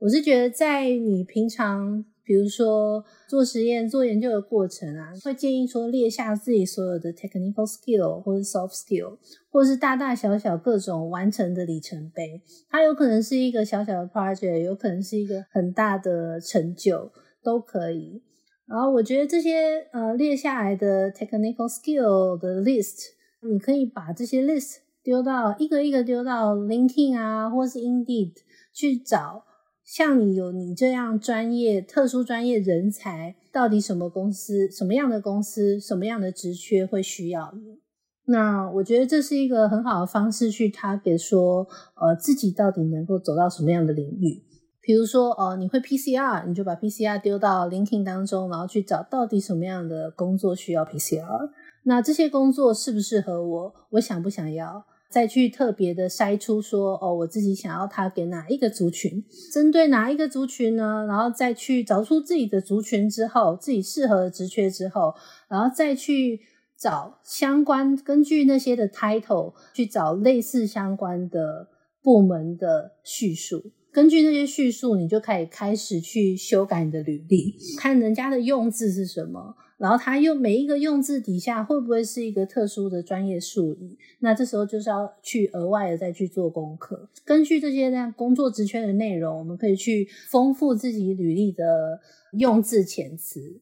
[0.00, 2.04] 我是觉得在你平常。
[2.28, 9.16] 比如说做实验、做研究的过程啊，会建议说列下自己所有的 technical skill 或者 soft skill，
[9.50, 12.42] 或是大大小小各种完成的里程碑。
[12.68, 17.10] 它有可能是一个小小的 project，有可能是一个很大的成就，
[17.42, 18.22] 都可以。
[18.66, 23.06] 然后我觉得这些呃列下来的 technical skill 的 list，
[23.40, 28.34] 你可以把这些 list 丢到一个一个丢到 LinkedIn 啊，或是 Indeed
[28.74, 29.44] 去找。
[29.90, 37.80] 像你有你这样专业、特殊专业人才，到底什么公司、什么样的公司、什么样的职缺会需要你？
[38.26, 44.42] 那我觉得这是一个很好的方式去 target 说，呃，自己到底能够走到什么样的领域。
[44.82, 51.48] 比如说，呃，你会 PCR，你就把 PCR 丢到 LinkedIn 当中，然后去找到底什么样的工作需要 PCR。
[51.84, 53.74] 那这些工作适不适合我？
[53.92, 54.84] 我想不想要？
[55.10, 61.06] 再去特别的筛出说，哦，我自己想要他给哪一个族群，针对哪一个族群呢？
[61.08, 65.14] 然后再去找出自己的族群之后，自己适合的职缺之后，
[65.48, 66.40] 然后再去
[66.76, 71.68] 找相关，根据那些的 title 去找类似相关的
[72.02, 73.72] 部门的叙述。
[73.90, 83.96] 根据那些叙述，你就可以开始去修改你的履历，看人家的用字是什么，然后他用每一个用字底下会不会是一个特殊的专业术语。
[84.20, 87.08] 那这时候就是要去额外的再去做功课。
[87.24, 92.00] 根据这些呢工作职缺的内容，我们可以去丰富自己履历的
[92.32, 93.60] 用字遣词。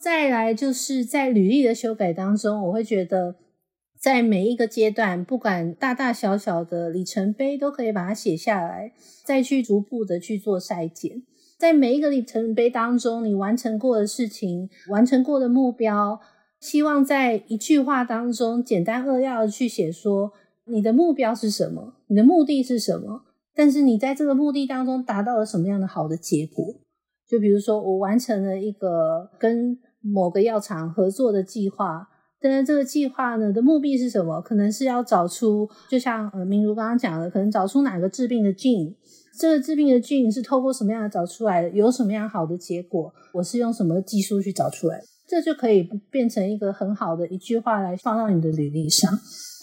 [0.00, 3.36] 再来就是在履历的修改当中，我会觉得。
[4.00, 8.92] 在每一个阶段，不管大大小小的里程碑，都可以把它写下来，
[9.24, 11.24] 再去逐步的去做筛检。
[11.58, 16.20] 在每一个里程碑当中，你完成过的事情、完成过的目标，
[16.60, 20.32] 希望在一句话当中简单扼要的去写说
[20.66, 23.22] 你的目标是什么，你的目的是什么，
[23.56, 26.64] 但是你在这个目的当中达到了什么样的好的结果？
[27.28, 32.08] 就比如说，我完成了一个跟某个药厂合作的计划。
[32.40, 34.40] 但是这个计划呢的目的是什么？
[34.40, 38.94] 可能是要找出，就像呃明如刚刚讲的，可能找出哪个治病的 gene，
[39.38, 41.70] 这个治病的菌是透过什么样的找出来的？
[41.70, 43.12] 有什么样好的结果？
[43.32, 45.04] 我是用什么技术去找出来的？
[45.28, 49.10] 这就可以变成一个很好的一句话来放到你的履历上。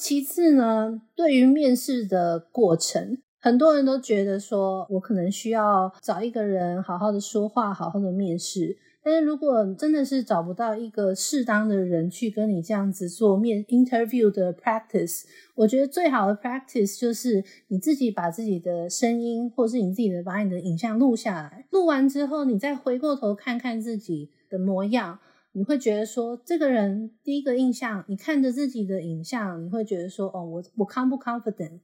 [0.02, 8.78] 其次呢，对于面试的过程，很多人都觉得说我可能需要找一个人好好的说话，好好的面试。
[9.08, 25.20] 但是如果真的是找不到一个适当的人去跟你这样子做面 interview 的 practice，我觉得最好的 practice 就是你自己把自己的声音，或是你自己的把你的影像录下来，录完之后你再回过头看看自己的模样，
[25.52, 31.82] 你会觉得说这个人第一个印象，你看着自己的影像，你会觉得说哦，我我 com 不 confident，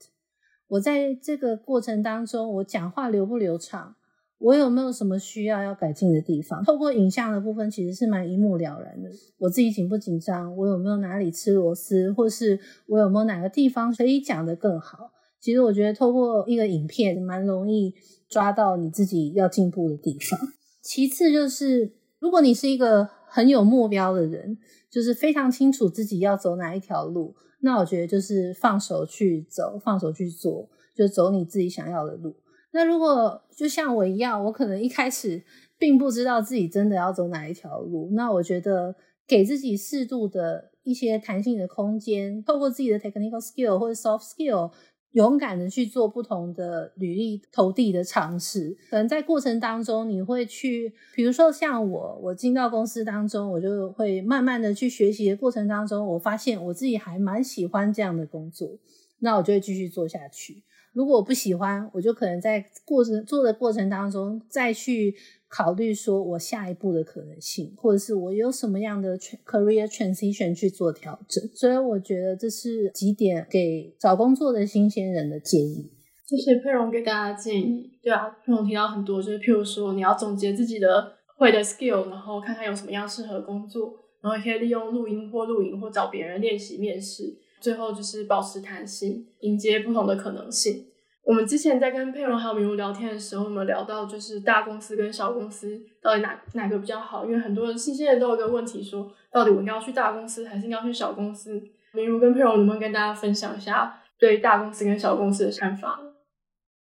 [0.66, 3.94] 我在这个过程当中我讲话流不流畅。
[4.42, 6.64] 我有没有什么需要要改进的地方？
[6.64, 9.08] 透过影像的部分，其实是蛮一目了然的。
[9.38, 10.56] 我自己紧不紧张？
[10.56, 12.12] 我有没有哪里吃螺丝？
[12.12, 15.12] 或是我有没有哪个地方可以讲得更好？
[15.40, 17.94] 其实我觉得透过一个影片，蛮容易
[18.28, 20.38] 抓到你自己要进步的地方。
[20.82, 24.58] 其次就是，如果你是一个很有目标的人，
[24.90, 32.34] 就是非常清楚自己要走哪一条路，那我觉得就是放手去走，放手去做，就走你自己想要的路。
[32.72, 35.42] 那如果就像我一样，我可能一开始
[35.78, 38.96] 并不知道自己真的要走哪一条路，那我觉得
[39.26, 44.72] 给自己适度的一些弹性的空间，透过自己的 technical skill 或者 soft skill，
[45.12, 48.74] 勇敢的去做不同的履历投递的尝试。
[48.88, 58.78] 可能在过程当中，你会去，比如说像我，我进到公司当中，我就会慢慢的去学习的过程当中，我发现我自己还蛮喜欢这样的工作，
[59.18, 60.62] 那我就会继续做下去。
[60.92, 65.14] 如果我不喜欢，我就可能在过程做的过程当中再去
[65.48, 71.42] 考虑说我下一步的可能性，或者是我有什么样的 career transition 去做调整。
[71.54, 75.90] 所以我觉得这是几点给找工作的新鲜人的建议。
[76.26, 77.90] 谢谢佩蓉给大家建议。
[78.02, 87.38] 对啊，佩蓉提到很多，就是譬如说你要总结自己的会的 skill，然后看看有什么样适合工作，然后也可以利用录音或录影或找别人练习面试。
[87.62, 90.84] 最后就是保持弹性，迎接不同的可能性。
[91.24, 97.24] 我们之前在跟佩蓉还有明如聊天的时候，我们聊到就是大公司跟小公司到底哪哪个比较好？
[97.24, 101.62] 因为很多人新鲜人都有一个问题说，到底我应该去大公司还是应该去小公司？
[101.94, 106.00] 明如跟佩蓉能不能跟大家分享一下对大公司跟小公司的看法？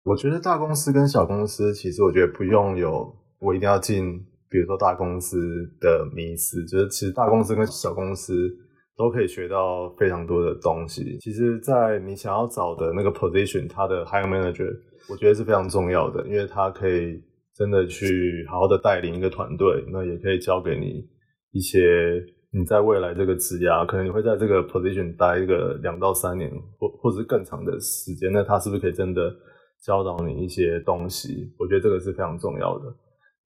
[0.03, 5.37] 我觉得大公司跟小公司，其实我觉得不用有我一定要进，比如说大公司
[5.81, 8.55] 的迷思，就是其实大公司跟小公司。
[8.97, 11.19] 都可以学到非常多的东西。
[11.19, 14.75] 其实，在你想要找的那个 position，它的 hiring manager，
[15.07, 17.21] 我觉得是非常重要的，因为他可以
[17.55, 21.07] 真的去好好的带领一个团队，那也可以教给你
[21.51, 21.79] 一些
[22.51, 29.31] 你在未来这个职涯，可能你会在这个 position 待一个两到三年，或或者是更长的时间，那他是不是可以真的
[29.85, 31.53] 教导你一些东西？
[31.59, 32.85] 我觉得这个是非常重要的。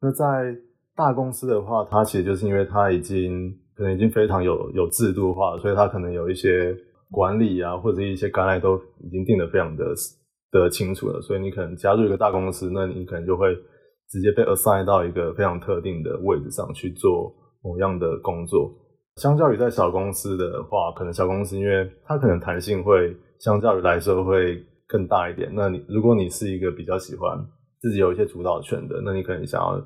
[0.02, 0.56] 那在
[0.96, 3.54] 大公司的话，它其实就是因为它已经。
[3.76, 6.76] 可能已经非常有有制度化，所以他可能有一些
[7.10, 9.86] 管理啊，或者一些 guideline 都已经定得非常的
[10.52, 11.22] 的清楚了。
[11.22, 13.56] 所以你可能加入一个大公司，那你可能就会
[14.10, 18.72] 直接被 assign 到一个非常特定的位置上去做某样的工作。
[19.16, 25.52] 相较于在小公司的话，可能小公司因为它可能弹性会相较于来说会更大一点。
[25.54, 27.38] 那你如果你是一个比较喜欢
[27.80, 29.82] 自己有一些主导权的，那你可能想要。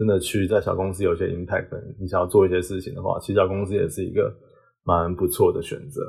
[0.00, 1.68] 真的去在小公司有些 impact，
[2.00, 4.34] 你想要做一些事情的话，其实小公司也是一个
[4.82, 6.00] 蛮不错的选择。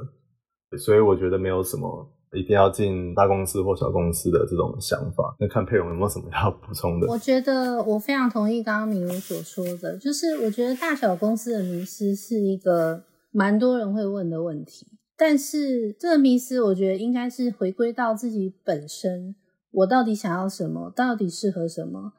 [0.78, 5.36] 所以我觉得没有什么一定要进大公司或小公司的这种想法。
[5.38, 7.08] 那看佩蓉有没有什么要补充的？
[7.10, 14.88] 我觉得我非常同意刚刚明如所说的，就是我觉得大小公司的迷思是一个蛮多人会问的问题，
[15.18, 19.36] 但是这个迷思我觉得应该是回归到自己本身。
[19.74, 22.14] 我到底想要什么，到底适合什么，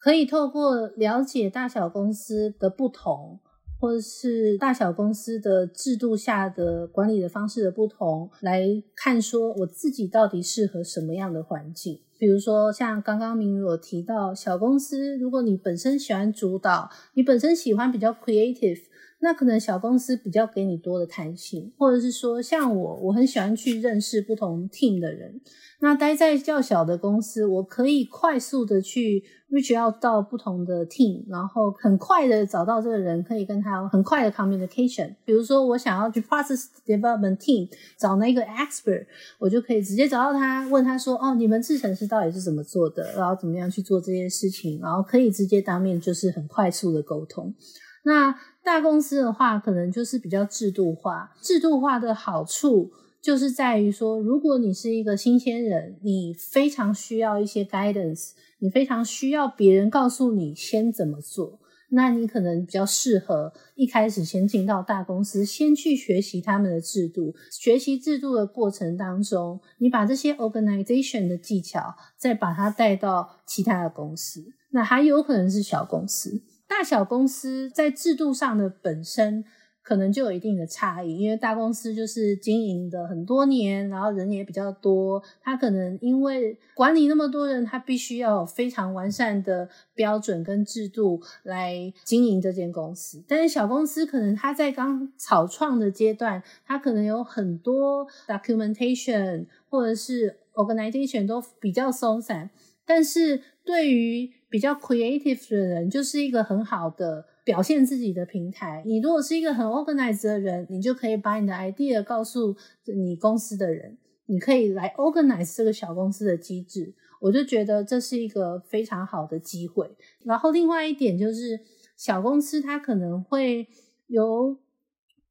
[0.00, 3.38] 可以透过了解大小公司的不同。
[3.82, 8.62] 或者是大小公司的制度下的管理的方式的不同，来
[8.94, 11.98] 看说我自己到底适合什么样的环境。
[12.18, 18.82] 比如说，像刚刚明如有提到，小公司如果你本身喜欢主导，你本身喜欢比较 creative。
[19.20, 25.40] 那可能小公司比较给你多的弹性，或者是说像我，我很喜欢去认识不同 team 的人。
[25.82, 35.14] 那待在较小的公司，我可以快速的去 reach out 到不同的 team，然后很快的找到这个人，可以跟他很快的 communication。
[35.24, 37.66] 比如说我想要去 process development team
[37.98, 39.06] 找那个 expert，
[39.38, 43.14] 我就可以直接找到他，问他说：“哦，你们制程是到底是怎么做的？
[43.14, 47.54] 然后怎么样去做这件事情？”然后可以直接当面就是很快速的沟通。
[48.02, 51.32] 那大公司的话，可能就是比较制度化。
[51.40, 52.90] 制度化的好处
[53.20, 61.58] 就是在于说，如果你是一个新鲜人，你非常需要一些 guidance，你非常需要别人告诉你先怎么做，
[61.90, 67.34] 那你可能比较适合一开始先进到大公司，先去学习他们的制度。
[67.50, 76.42] 学习制度的过程当中，你把这些 organization 的技巧，再把它带到其他的公司，那还有可能是小公司。
[76.70, 79.44] 大小公司在制度上的本身
[79.82, 93.24] 可能就有一定的差异，因为大公司就是经营的很多年，然后人也比较多，他可能因为管理那么多人，他必须要有非常完善的标准跟制度来经营这间公司。
[93.26, 102.50] 但是小公司可能他在刚草创的阶段，他可能有很多 documentation 或者是 organization 都比较松散，
[102.84, 108.82] 但是对于比较 creative 的人，就是一个很好的表现自己的平台。
[108.84, 112.56] 你如果是一个很 organized 的人，你就可以把你的 idea 告诉
[112.86, 113.96] 你公司的人，
[114.26, 116.94] 你可以来 organize 这个小公司的机制。
[117.20, 119.88] 我就觉得这是一个非常好的机会。
[120.24, 121.60] 然后另外一点就是，
[121.96, 123.68] 小公司它可能会
[124.08, 124.58] 有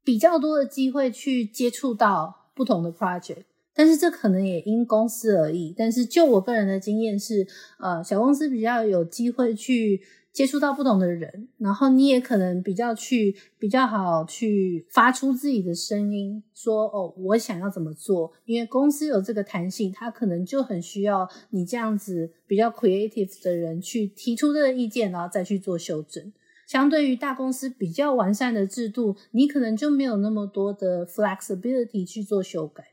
[0.06, 3.44] 比较多的机会去接触到不同的 project。
[3.80, 5.74] 但是这可能也因公司而异。
[5.78, 7.48] 但是就我个人的经验是，
[7.80, 10.02] 呃，小公司比较有机会去
[10.34, 18.34] 接触到不同的人，然后你也可能比较去比较好去发出自己的声音，说哦，我想要怎么做？
[18.44, 26.34] 因为公司有这个弹性，他可能就很需要你这样子比较 creative 的人去提出这个意见，然后再去做修正。
[26.68, 32.89] 相对于大公司比较完善的制度，你可能就没有那么多的 flexibility 去做修改。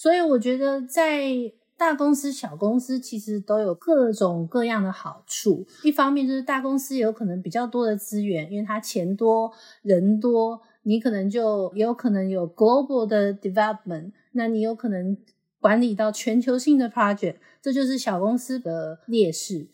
[0.00, 5.66] 所以我觉得，在大公司、小公司其实都有各种各样的好处。
[5.82, 15.18] 一方面就是大公司有可能比较多的资源，因为它钱多人多，你可能就也有可能有 global 的 development，那你有可能
[15.60, 19.68] 管理到全球性的 project，这就是小公司的劣势。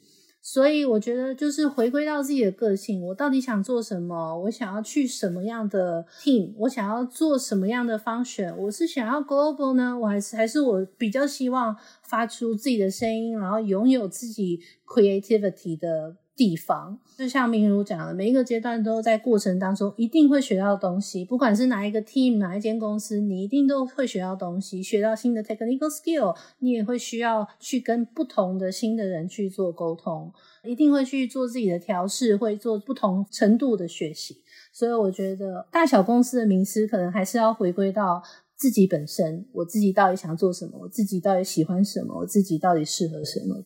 [0.49, 4.39] 所以我觉得，就是回归到自己的个性，我到底想做什么？
[4.43, 6.53] 我想要去什么样的 team？
[6.59, 9.99] 我想要做什么样的方选我是想要 global 呢？
[9.99, 30.31] 我还是还是我比较希望发出自己的声音，然后拥有自己 creativity 的地方，就像明如讲的，每一个阶段都在过程当中一定会学到东西，不管是哪一个 team，哪一间公司，你一定都会学到东西，学到新的 technical skill，你也会需要去跟不同的新的人去做沟通，
[30.63, 34.43] 一定会去做自己的调试，会做不同程度的学习。
[34.73, 38.23] 所以我觉得大小公司的名师可能还是要回归到
[38.55, 43.65] 自己本身，我自己到底想做什么，我自己到底喜欢什么，我自己到底适合什么。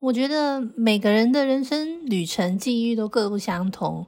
[0.00, 4.06] 我觉得每个人的人生旅程际遇都各不相同。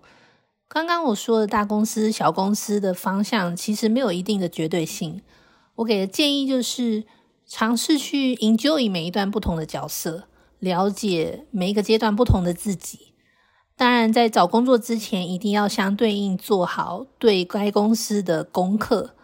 [0.68, 5.20] 刚刚我说的大公司、小公司的方向，其实没有一定的绝对性。
[5.74, 7.02] 我给的建议就是，
[7.44, 10.28] 尝试去 enjoy 每一段不同的角色，
[10.60, 13.14] 了解每一个阶段不同的自己。
[13.76, 19.16] 当然，在找工作之前，一定要相对应做好对该公司的功课。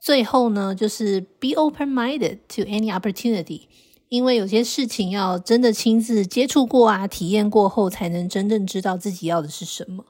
[0.00, 3.68] 最后呢，就是 be open-minded to any opportunity。
[4.08, 10.04] 因为有些事情要真的亲自接触过啊，体验过后，才能真正知道自己要的是什么。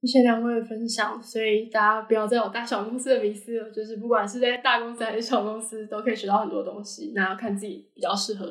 [0.00, 7.12] 谢谢两位的分享，所以大家不要再有大小公司的迷思了，就是不管是在大公司还是小公司，都可以学到很多东西。
[7.14, 8.46] 那要看自己比较适合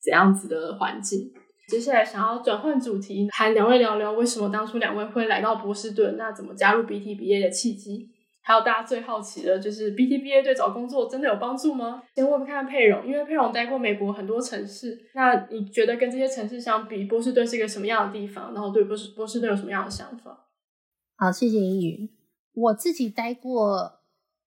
[0.00, 1.32] 怎样子的环境。
[1.68, 8.10] 接下来想要转换主题，和两位聊聊为什么当初两位会来到波士顿，那怎么加入 BTBA 的契机。
[8.46, 12.02] 还有大家最好奇的就是 BTBA 对找工作真的有帮助吗？
[12.14, 18.52] 先问问看佩蓉，因为佩蓉待过美国很多城市，那你觉得跟这些城市相比，波士顿是一个什么样的地方？
[18.52, 20.46] 然后对波士波士顿有什么样的想法？
[21.16, 22.10] 好，谢谢英语。
[22.52, 24.00] 我自己待过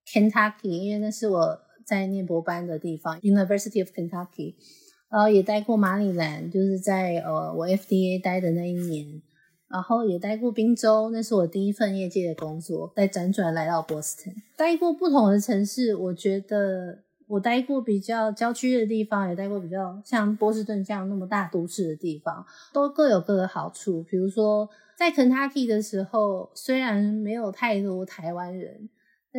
[0.05, 4.55] Kentucky，因为那是我在念博班的地方，University of Kentucky。
[5.09, 9.21] 然后也待过马里兰，就是在呃我 FDA 待的那一年，
[9.69, 24.03] 然后也待过宾州，那是我第一份业界的工作，再辗转来到波士顿，待过不同的城市，我觉得我待过比较郊区的地方，也待过比较像波士顿这样那么大都市的地方，都各有各的好处。
[24.03, 28.89] 比如说在肯塔基的时候，虽然没有太多台湾人。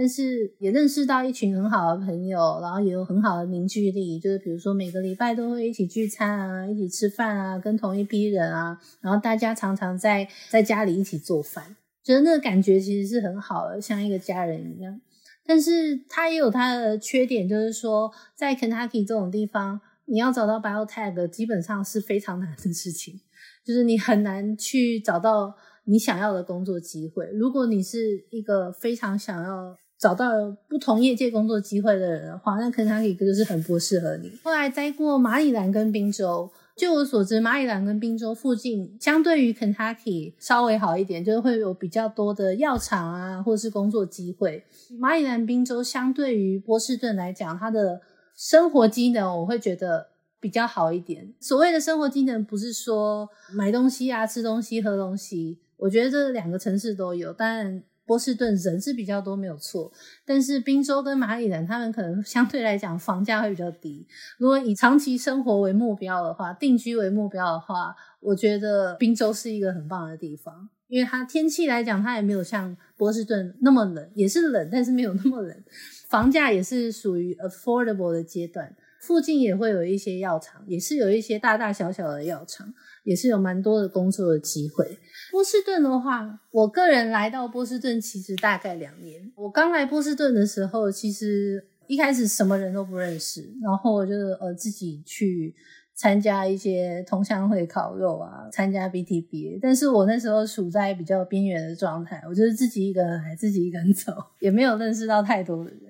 [0.01, 4.17] 但是也认识到一群很好的朋友，然后也有很好的凝聚力。
[4.21, 11.75] 就是比如说每个礼拜都会一起聚餐啊，一起吃饭啊，跟同一批人啊，然后大家常常在在家里一起做饭，
[12.05, 15.01] 觉得那个感觉其实是很好的，像一个家人一样。
[15.45, 23.21] 但是它也有它的缺点，就是说在 Kentucky 这种地方，你要找到 biotech 基本上是非常难的事情，
[23.67, 25.57] 就是你很难去找到。
[25.91, 34.31] 你想要的工作机会，如果你是一个非常想要找到不同业界工作机会的人的话，那肯塔基就是很不适合你。
[34.45, 44.63] 后来待过马里兰跟宾州，据我所知，马里兰跟宾州附近相对于肯塔基稍微好一点，就是会有比较多的药厂啊，或是工作机会。
[45.01, 48.01] 马里兰、宾州相对于波士顿来讲，它的
[48.37, 50.07] 生活机能我会觉得
[50.39, 51.35] 比较好一点。
[51.41, 55.59] 所谓的生活机能，不是说买东西啊、吃东西、喝东西。
[55.77, 59.93] 我觉得这两个城市都有，但波士顿人是比较多，没有错。
[60.25, 64.07] 但是宾州跟马里兰，他们可能相对来讲房价会比较低。
[64.39, 75.65] 如果以长期生活为目标的话，定居为目标的话，我觉得宾州是一个很棒的地方，因为它天气来讲，它也没有像波士顿那么冷，也是冷，但是没有那么冷。
[76.09, 82.73] 房价也是属于 affordable 的阶段，附近也会有一些药厂，也是有一些大大小小的药厂。
[83.09, 84.99] 也是有蛮多的工作的机会。
[85.31, 89.33] 波士顿的话，我个人来到波士顿其实大概两年。
[89.35, 95.55] 我刚来波士顿的时候，其实一开始什么人都不认识，然后我就呃自己去
[95.95, 99.59] 参加一些同乡会烤肉啊，参加 B T B，。
[99.63, 105.88] 但是我那时候处在比较边缘的状态，我就是自己一个人来，自己一个人走， 也没有认识到太多的人。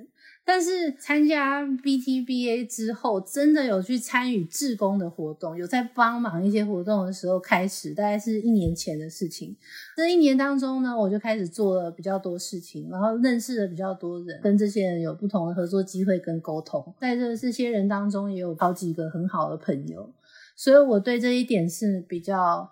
[0.51, 9.55] 但是参加 BTBA 之后，真的有去参与志工的活动，有在帮忙一些活动的时候开始，大概是一年前的事情。
[9.95, 16.95] 这一年当中呢，我就开始做了比较多事情，然后认识了比较多人，跟这些人有不同的合作机会跟沟通。
[16.99, 20.11] 在这这些人当中，也有好几个很好的朋友，
[20.57, 22.67] 所以我对这一点是比较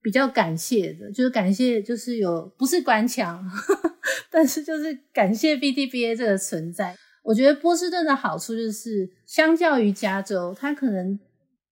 [0.00, 3.44] 比较感谢的，就是感谢，就是有不是官腔，
[4.30, 6.96] 但是就是感谢 BTBA 这个存在。
[7.26, 11.18] 我觉得波士顿的好处就是，相较于加州，它可能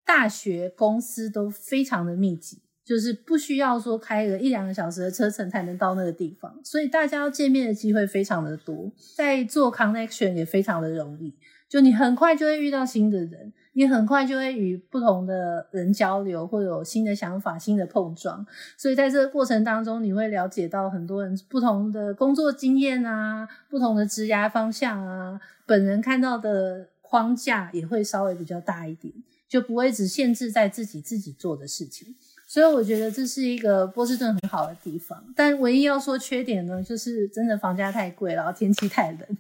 [0.05, 11.33] 大学、公司都非常的密集，就是不需要说开个一两个小时的车程才能到那个地方，所以大家要见面的机会非常的多，在做 connection 也非常的容易，
[11.69, 13.53] 就你很快就会遇到新的人。
[13.75, 18.47] 你很快就会与不同的人交流，会有新的想法、新的碰撞。
[18.77, 29.13] 所以在这个过程当中，你会了解到很多人不同的工作经验啊，不同的职涯方向啊，本人看到的框架也会稍微比较大一点，
[29.49, 32.15] 就不会只限制在自己自己做的事情。
[32.47, 35.25] 所以我觉得这是一个波士顿很好的地方。
[35.35, 39.39] 但唯一要说缺点呢，就是真的房价太贵，然后天气太冷。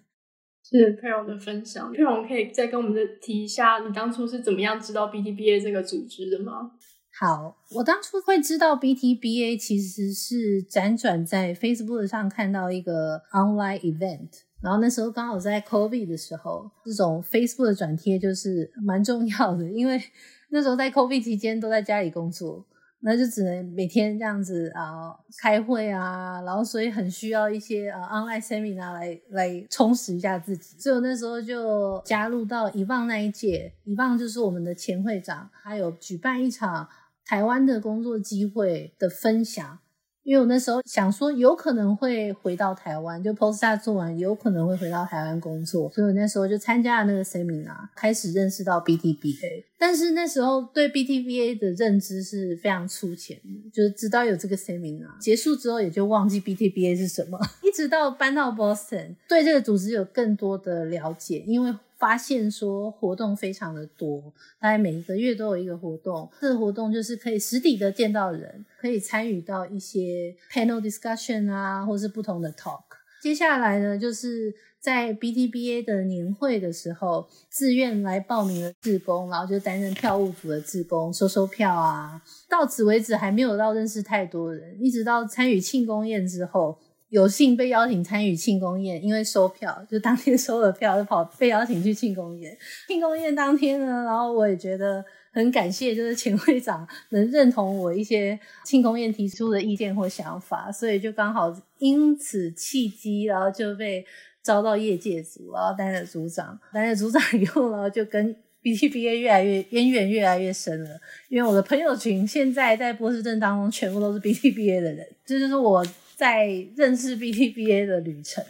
[0.78, 6.72] 是佩蓉的分享，佩蓉可以再跟我们的提一下，你当初是怎么样知道 BTBA 这个组织的吗？
[7.16, 20.02] 好，我当初会知道 BTBA 其实是辗转在 Facebook 上看到一个 online event，然后那时候刚好在 COVID 的时候，这种 Facebook 的转贴就是蛮重要的，因为
[20.50, 22.66] 那时候在 COVID 期间都在家里工作。
[23.06, 30.78] 那就只能每天这样子啊，开会啊，然后所以很需要一些呃 online seminar 来来充实一下自己。
[30.78, 36.88] 所以我那时候就加入到一棒那一届一棒就是我们的前会长，他有举办一场
[37.26, 39.78] 台湾的工作机会的分享。
[40.24, 49.64] 因为我那时候想说，有可能会回到台湾，就 postdoc 做完，有可能会回到台湾工作，所以我那时候就参加了那个 seminar，开始认识到 BTBA。
[49.78, 57.38] 但是那时候对 BTBA 的认知是非常粗浅的，就是知道有这个 seminar，结束之后也就忘记 BTBA 是什么。
[57.62, 61.74] 一直到搬到 Boston，对这个组织有更多的了解，因为。
[62.04, 64.20] 发现说活动非常的多，
[64.60, 66.30] 大概每一个月都有一个活动。
[66.38, 72.82] 这个活动就是可以实体的见到人，可以参与到一些 panel discussion 啊，或是不同的 talk。
[73.22, 82.20] 接下来呢，就是在 BTBA 的年会的时候，自愿来报名的志工，然后就担任票务组的志工，收收票啊。
[82.50, 86.78] 到此为止还没有到认识太多人，一直到参与庆功宴之后。
[87.14, 92.58] 有幸被邀请参与庆功宴，因为收票就当天 收了票就跑被邀请去庆功宴。
[92.88, 104.04] 庆功宴当天呢，然后我也觉得很感谢，就是前会长能认同我一些庆功宴提出的意见或想法，所以就刚好因此契机，然后就被
[104.42, 106.58] 招到业界组，然后担任组长。
[106.72, 110.90] 担任组长以后呢，就跟 BTBA 越来越渊源越来越深了。
[111.28, 115.86] 因为我的朋友群现在在波士顿当中全部都是 BTBA 的人，这就是我
[116.16, 116.46] 在
[116.76, 118.44] 认识 BTBA 的旅程。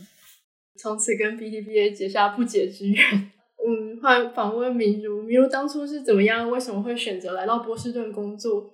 [0.76, 2.98] 从此跟 BTBA 结下不解之缘。
[3.66, 6.50] 嗯，欢迎访问明如，明如当初是怎么样？
[6.50, 8.70] 为什么会选择来到波士顿工作？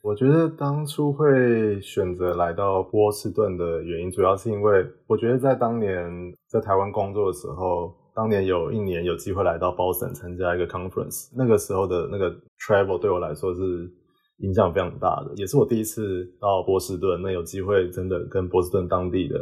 [0.00, 6.08] 我觉得当初会选择来到波士顿的原因，主要是因为我觉得在当年
[6.46, 12.30] 在台湾工作的时候，当年有一年有机会来到 Boston 参加一个 conference，那个时候的那个
[12.60, 13.90] travel 对我来说是
[14.38, 19.36] 影响非常大的，也是我第一次到波士顿，那有机会真的跟波士顿当地的。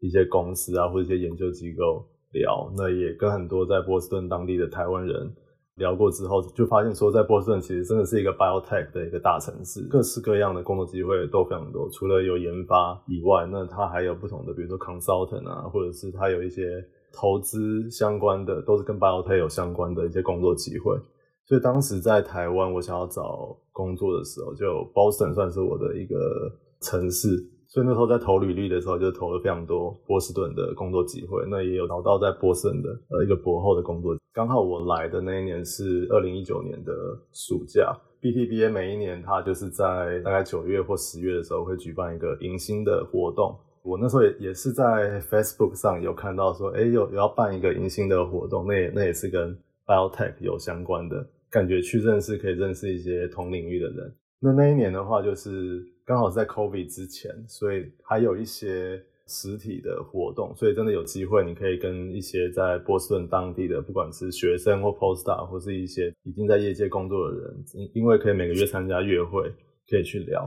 [0.00, 5.34] 一些公司啊，或者一些研究机构聊，那也跟很多在波士顿当地的台湾人
[5.76, 11.88] 聊过之后，就发现说，在波士顿其实真的是一个 biotech 的一个大城市，各式各样的工作机会都非常多。
[11.88, 20.98] 除了有研发以外，那它还有不同的，比如说 consultant 啊，或者是它有一些投资相关的，都是跟 biotech 有相关的一些工作机会。
[21.46, 26.50] 所以当时在台湾，我想要找工作的时候，就 Boston 算是我的一个
[26.80, 27.28] 城市。
[27.66, 31.44] 所以那时候在投履历的时候，就投了非常多波士顿的工作机会。
[31.50, 34.16] 那也有找到在波士顿的呃一个博后的工作。
[34.32, 36.92] 刚好我来的那一年是二零一九年的
[37.32, 37.92] 暑假。
[38.22, 43.54] BTBA 每一年它就是在大概九月或十月的时候会举办一个迎新的活动。
[43.82, 49.54] 我那时候也也是在 Facebook 上有看到说，哎，有有要办一个迎新的活动，那也那也是跟
[49.84, 54.14] Biotech 有相关的，感觉去认识可以认识一些同领域的人。
[54.40, 55.82] 那那一年的话就是。
[56.06, 67.64] 刚好是在 COVID 之前，所以还有一些实体的活动，所以真的有机会，你可以跟一些在波士顿当地的，不管是学生或 postdoc，或是一些已经在业界工作的人，
[67.94, 69.50] 因为可以每个月参加月会，
[69.88, 70.46] 可以去聊。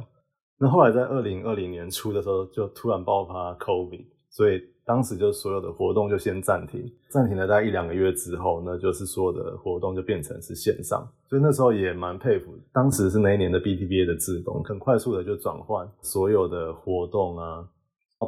[0.59, 4.05] 那后来在二零二零年初的时候，就突然爆发 COVID，
[4.37, 4.61] 所以。
[4.87, 17.67] 当时就所有的活动就先暂停，暂停了大概一两个月之后，那就是所有的活动就变成是线上，所以那时候也蛮佩服，当时是那一年的 BTBA 的自动，很快速的就转换所有的活动啊，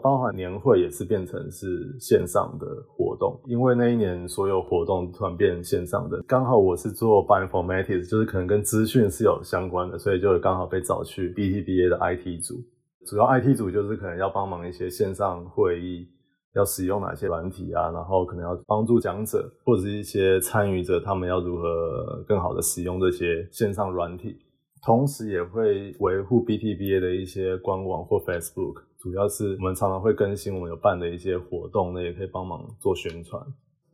[0.04, 12.56] 包含年会也是变成是线上的活动，因为那一年所有活动突然变线上的，刚好我是做 Bioinformatics，就是可能跟资讯是有相关的，所以就刚好被找去 BTBA 的 IT 组，
[13.06, 16.10] 主要 IT 组就是可能要帮忙一些线上会议。
[16.56, 17.92] 要使用哪些软体啊？
[17.92, 24.36] 然后可能要帮助讲者或者是一些参与者，他们要如何更好的使用这些线上软体。
[24.84, 33.40] 同时也会维护 BTBA 的一些官网或 Facebook，主要是我们常常会更新我们有办的一些活动，那也可以帮忙做宣传。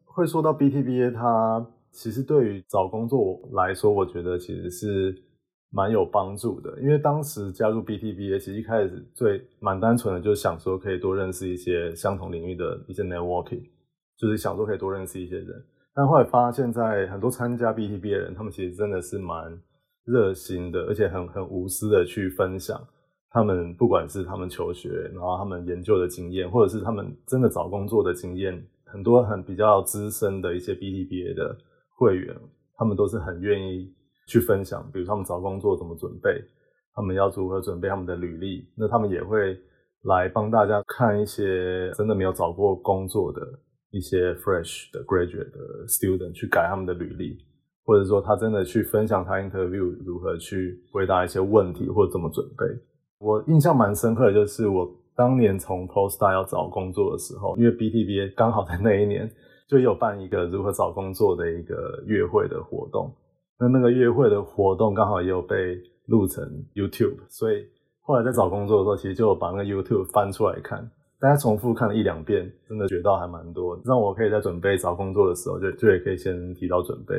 [0.05, 5.24] 会说到 BTBA，它其实对于找工作来说，我觉得其实是。
[5.75, 13.61] 蛮有帮助的，因为当时加入 BTBA，其实一开始最蛮单纯的，就是想说可以多认识一些相同领域的一些 networking，
[14.17, 15.47] 就是想说可以多认识一些人。
[15.93, 19.61] 但后来发现，在很多参加 B T B 的人，他们其实真的是蛮
[20.05, 22.81] 热心的，而且很很无私的去分享
[23.31, 28.65] 他们不管是他们求学，然后他们研究的经验，或者是他们真的找工作的经验。
[28.85, 31.57] 很多很比较资深的一些 BTBA 的
[31.97, 32.33] 会员，
[32.77, 33.93] 他们都是很愿意。
[34.27, 36.41] 去分享，比如他们找工作怎么准备，
[36.93, 39.57] 他们要如何准备他们的履历，那他们也会
[40.03, 43.41] 来帮大家看一些真的没有找过工作的
[43.91, 47.37] 一些 fresh 的 graduate 的 student 去改他们的履历，
[47.83, 52.65] 或者说他真的去分享他 interview 如何去回答一些问题或者怎么准备。
[53.19, 59.29] 我印象蛮深刻的就是我当年从 postdoc 要找工作的时候，因为 BTBA 刚好在那一年
[59.67, 63.15] 就有办一个如何找工作的一个月会的活动。
[63.59, 67.65] 那那个月会的活动刚好也有被录成 YouTube，所以
[68.01, 77.15] 后来在找工作的时候，其实就把那个 YouTube 翻出来看，大家重复看了一两遍，真的学到还蛮多，让我可以在准备找工作的时候，就就也可以先提早准备。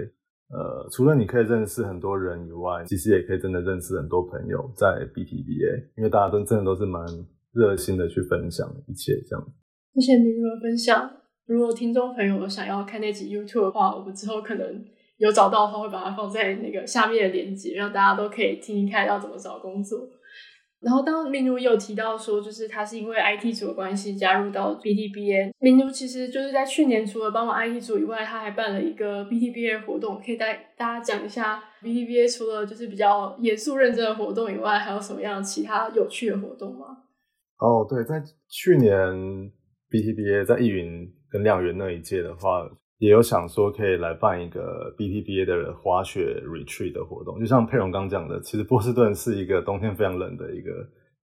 [0.51, 7.05] 呃，除了你可以认识很多人以外，其实也可以真的认识很多朋友在 BTBA，因为大家都真的都是蛮
[7.53, 9.45] 热心的去分享一切这样。
[9.95, 11.11] 谢谢明如的分享。
[11.47, 14.85] 如果听众朋友想要看那集 YouTube 的话，我们之后可能。
[15.19, 20.09] 有找到的话，会把它放在那个下面的链接，让大家都可以听一看要怎么找工作。
[20.79, 25.51] 然后，当明如也有提到说，就是他是因为 IT 组的关系加入到 BTBA。
[25.59, 36.87] 明如其实就是在去年除了帮忙 IT 组以外，他还办了一个 BTBA 活动，可以带大家讲一下 BTBA 除了就是比较严肃认真的活动以外，还有什么样其他有趣的活动吗？
[37.59, 38.93] 哦，对，在去年
[39.91, 42.69] BTBA 在易云跟亮元那一届的话。
[42.99, 47.39] 也有想说可以来办一个 BTBA 的滑雪 retreat 的活动。
[47.39, 50.71] 就像佩蓉刚讲的，其实波士顿是一个冬天非常冷的一个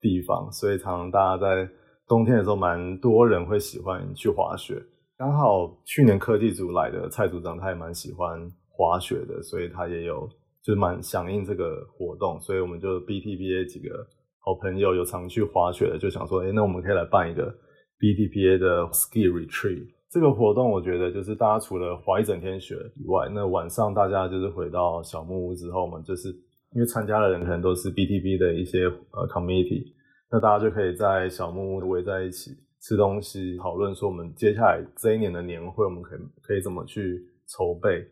[0.00, 1.68] 地方，所以常常大家在
[2.06, 4.74] 冬天的时候，蛮多人会喜欢去滑雪。
[5.16, 8.38] 刚好去年科技组来的蔡组长，他也蛮喜欢
[8.68, 10.28] 滑雪的，所以他也有
[10.62, 14.06] 就是蛮响应这个活动，所以我们就 BTBA 几个
[14.40, 17.54] 好朋友有常去滑雪的，就想说，哎、那我们可以来办一个
[17.98, 19.86] BTBA 的 ski retreat。
[20.12, 26.28] 这个活动我觉得就是大家除了滑一整天雪以外，那晚上大家就是回到小木屋之后嘛，就是
[26.74, 29.92] 因为参加的人可能都是 BTB 的一些呃 committee，
[30.30, 32.50] 那大家就可以在小木屋围在一起。
[32.84, 38.04] 吃东西，讨论说我们接下来这一年的年会，我们可以可以怎么去筹备？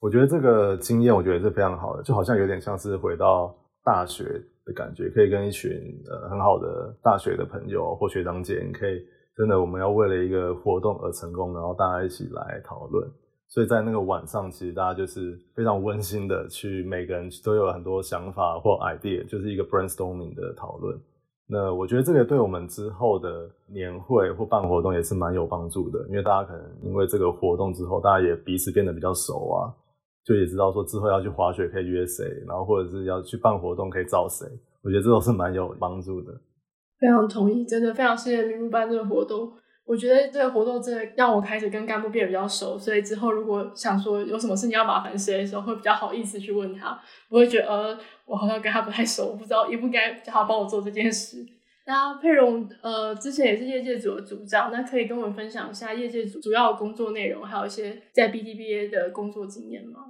[0.00, 4.24] 我觉得这个经验，我觉得是非常好的，就好像有点像是回到大学
[4.64, 5.70] 的感觉，可以跟一群
[6.10, 9.00] 呃很好的大学的朋友或学长姐，你可以
[9.36, 13.06] 真的我们要为了一个活动而成功，然后大家一起来讨论。
[13.48, 20.98] 所以在那个晚上，其实大家就是非常温馨的去，每个人都有很多想法或 idea，就是一个 brainstorming 的讨论。
[21.48, 29.70] 那我觉得这个对我们之后的年会或办活动也是蛮有帮助的，因为大家可能因为这个活动之后，大家也彼此变得比较熟啊，
[30.24, 34.44] 就也知道说之后要去滑雪可以约谁，然后或者是要去办活动可以找谁，
[34.82, 36.32] 我觉得这都是蛮有帮助的。
[36.98, 39.52] 非常同意，真的非常谢谢明如办这个活动。
[39.84, 51.46] 我觉得这个活动真的让我开始跟干部变得比较熟，所以之后如果想说有什么事情要麻烦谁的时候，会比较好意思去问他，不会觉得呃我好像跟他不太熟，不知道应不应该叫他帮我做这件事。
[51.86, 60.00] 那佩蓉呃之前也是业界组的组长，那可以跟我们分享一下业界组主要的工作内容，还有一些在 BDBA 的工作经验吗？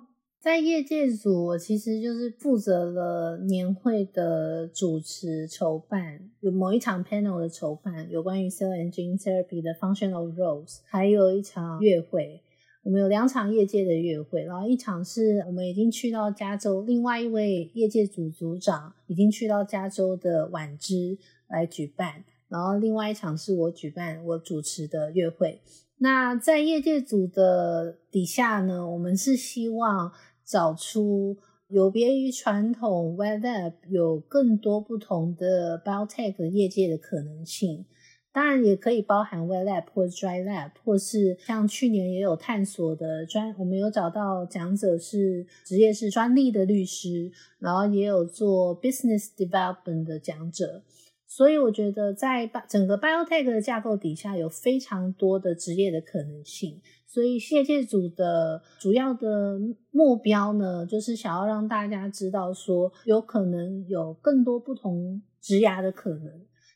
[0.47, 12.43] 在业界组，我其实就是负责了年会的主持筹办，有某一场 panel 的筹办，有关于 Cell and Gene Therapy 的 Functional Roles，还有一场月会。
[12.85, 21.19] 我们有两场业界的月会，然后一场是我们已经去到加州，另外一位业界组组长已经去到加州的晚知
[21.49, 25.61] 来举办，然后另外一场是我举办我主持的月会。
[25.99, 30.13] 那在业界组的底下呢，我们是希望。
[30.47, 31.37] 找出
[31.69, 37.85] 有别于传统 wet lab 有更多不同的 biotech 业界的可能性，
[38.33, 50.85] 当然也可以包含 wet lab 或 dry lab，或是像去年也有探索的专，我们有找到讲者是职业是专利的律师，然后也有做 business development 的讲者。
[51.29, 56.81] 所以我觉得，在整个 biotech 的架构底下，有非常多的职业的可能性。
[57.17, 59.59] 所以，谢界组的主要的
[59.91, 66.31] 目标呢，就是想要让大家知道，说有可能有更多不同职涯的可能。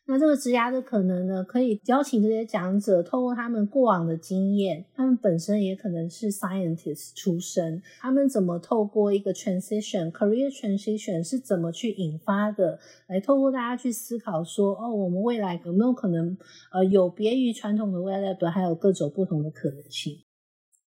[0.06, 16.36] 那这个职涯的可能呢，可以邀请这些讲者，透过他们过往的经验，他们本身也可能是 scientist 出身，他们怎么透过一个 transition career transition 是怎么去引发的，来透过大家去思考说，哦，我们未来有没有可能，
[16.72, 20.16] 呃，有别于传统的 w e l a b 还有各种不同的可能性。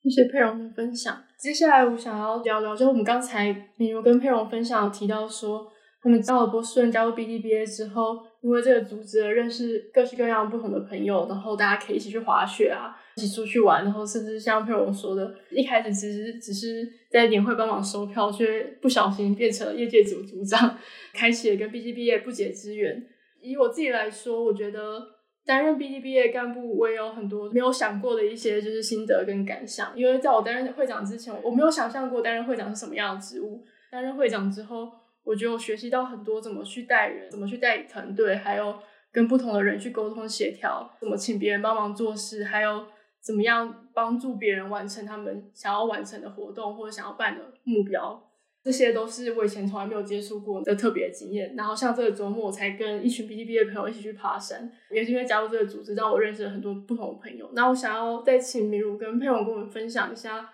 [0.04, 1.24] 谢谢佩蓉的分享。
[1.38, 5.66] 接下来我想要聊聊，就我们刚才比如跟佩蓉分享提到说，
[6.02, 20.78] 他们到了波士顿加入 BDBA 之后，因为这个组织认识各式各样不同的朋友，然后大家可以一起去滑雪啊，一起出去玩，然后甚至像佩蓉说的，一开始只是只是在年会帮忙收票，却不小心变成了业界组组长，
[21.16, 23.08] 开启了跟 BDBA 不解之缘。
[23.42, 25.02] 以我自己来说，我觉得
[25.46, 29.92] 担任 BDBA 干部，我也有很多没有想过的一些就是心得跟感想。
[29.96, 33.66] 因为在我担任会长之前，我没有想象过担任会长是什么样的职务。
[33.92, 34.90] 担任会长之后，
[35.24, 38.74] 我觉得我学习到很多怎么去带人，怎么去带领团队，还有
[39.12, 42.86] 跟不同的人去沟通协调，怎么请别人帮忙做事，还有
[43.22, 48.20] 怎么样帮助别人完成他们想要完成的活动或者想要办的目标，
[48.64, 51.54] 这些都是我以前从来没有接触过的特别经验。
[51.58, 57.50] 然后像这个周末，我才跟一群 BTBA 的朋友一起去爬山，也是因为加入这个组织，让我认识了很多不同的朋友。
[57.54, 60.50] 那我想要再请明如跟佩蓉跟我们分享一下，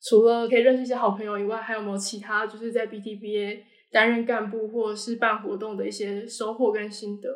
[0.00, 3.58] 除了可以认识一些好朋友以外，还有没有其他就是在 BTBA
[3.90, 7.28] 担任干部或者是办活动的一些收获跟心得。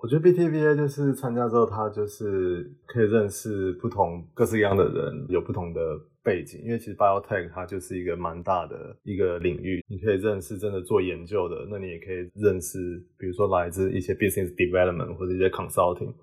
[0.00, 5.80] 我觉得 BTBA 就是参加之后，他就是可以认识不同各式各样的人，有不同的
[6.22, 6.60] 背景。
[6.62, 12.78] 因为其实 Biotech 它就是一个蛮大的一个领域，你可以认识真的做研究的，那你也可以认识，
[13.18, 16.14] 比如说来自一些 Business Development 或者一些 Consulting，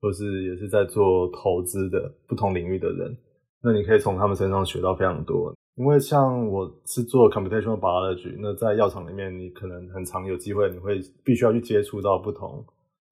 [0.00, 3.18] 或是也是在做投资的不同领域的人，
[3.64, 5.52] 那你可以从他们身上学到非常多。
[5.74, 12.64] 因为像我是做 computational biology，那在药厂里面，你可能很常有机会，你会必须要去接触到不同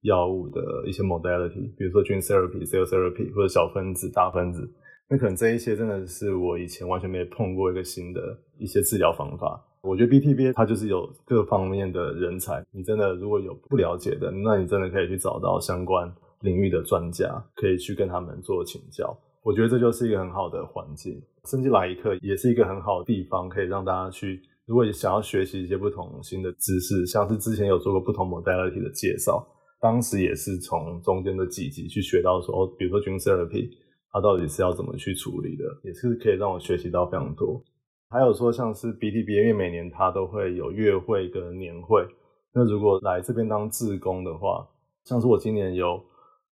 [0.03, 4.71] 药物的一些 modality，比如说 gene therapy、cell therapy 或者小分子、大分子。
[5.09, 8.21] 那可能这一些真的是我以前完全没碰过一个新的
[8.57, 9.61] 一些治疗方法。
[9.81, 16.09] 我觉得 B T B 它就是有各方面的人才，你真的如果有不了解的，那你真的可以去找到相关
[16.39, 19.13] 领域的专家，可以去跟他们做请教。
[19.43, 21.21] 我觉得这就是一个很好的环境。
[21.43, 29.45] 生技来一课也是一个很好的地方，可以让大家去，如果想要学习一些不同新的知识，像是之前有做过不同 modality 的介绍，
[29.83, 33.69] 当时也是从中间的几集去学到说，比如说 gene therapy，
[34.09, 37.61] 它到底是要怎么去处理的，也是可以让我学习到非常多。
[38.09, 42.07] 还有说像是 BTBA，因为每年它都会有月会跟年会，
[42.53, 44.65] 那如果来这边当志工的话，
[45.03, 46.01] 像是我今年有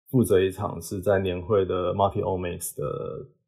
[0.09, 2.85] 负责一场是在年会的 Multi-omics 的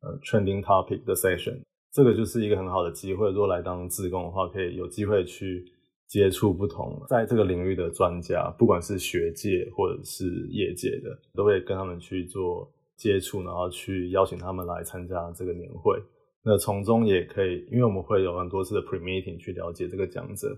[0.02, 5.64] 呃 trending topic 的 session，这个就是一个很好的机会，如果来当志工的话，可以有机会去
[6.10, 16.02] 接触不同在这个领域的专家，不管是学界或者是业界的，都会跟他们去做接触，然后去邀请他们来参加这个年会。
[16.42, 20.48] 那从中也可以，因为我们会有很多次的 pre-meeting 去了解这个讲者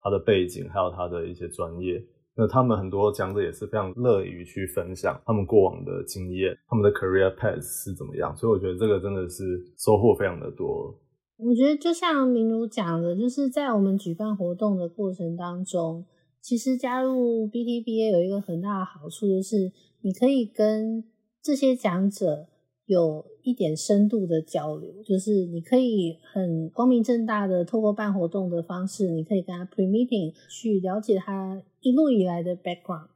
[0.00, 2.00] 他的背景，还有他的一些专业。
[2.36, 8.34] 那他们很多讲者也是非常乐于去分享他们过往的经验，他们的 career path 是怎么样。
[8.36, 9.42] 所以我觉得这个真的是
[9.76, 10.96] 收获非常的多。
[11.42, 16.04] 我觉得就像明如讲的，就是在我们举办活动的过程当中，
[16.40, 19.72] 其实加入 BTBA 有一个很大的好处，就是
[20.02, 21.04] 你可以跟
[21.42, 22.46] 这些讲者。
[22.86, 33.09] 有一点深度的交流，就是你可以很光明正大的透过办活动的方式，你可以跟他 pre-meeting 去了解他一路以来的 background。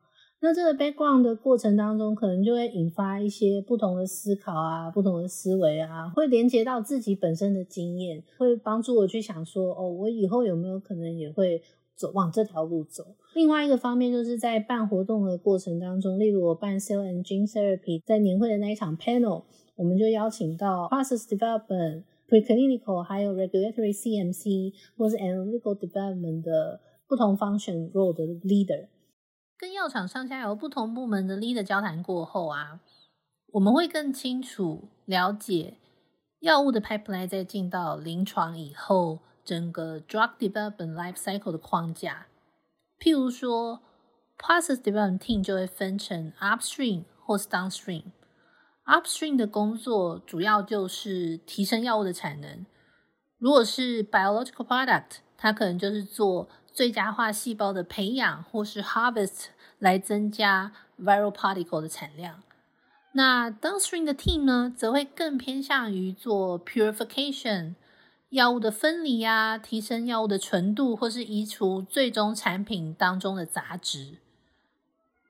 [0.45, 11.63] 那这个 background 的过程当中，可能就会引发一些不同的思考啊，不同的思维啊，会连接到自己本身的经验，会帮助我去想说，哦，我以后有没有可能也会
[11.97, 13.03] 走往这条路走。
[13.35, 19.45] 另外一个方面，就是在办活动的过程当中，例如我办 Cell and Gene Therapy 在年会的那一场 panel。
[19.77, 28.87] 我们就邀请到 process development、preclinical 还有 regulatory CMC 或是 analytical development 的不同 function role 的 leader，
[29.65, 32.81] 跟药厂上下游不同部门的 leader 交谈过后啊，
[33.53, 35.79] 我们会更清楚了解
[36.41, 42.27] 药物的 pipeline 在进到临床以后，整个 drug development life cycle 的框架。
[43.01, 43.81] 譬如说
[44.37, 48.03] ，process development team 就会分成 upstream 或是 downstream。
[48.85, 52.67] Upstream 的工作主要就是提升药物的产能。
[53.39, 59.47] 如果是 biological product，它可能就是做最佳化细胞的培养或是 harvest
[59.85, 62.43] 来增加 viral particle 的产量。
[63.13, 67.75] 那 downstream 的 team 呢，则会更偏向于做 purification
[68.31, 74.17] 药物的分离啊，提升药物的纯度，或是移除最终产品当中的杂质。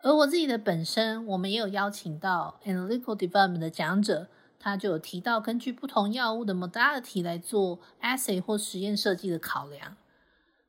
[0.03, 4.29] 而我自己的本身，我们也有邀请到 analytical development 的讲者，
[4.61, 9.97] 他就有提到，根据不同药物的 modality 来做 assay 或实验设计的考量。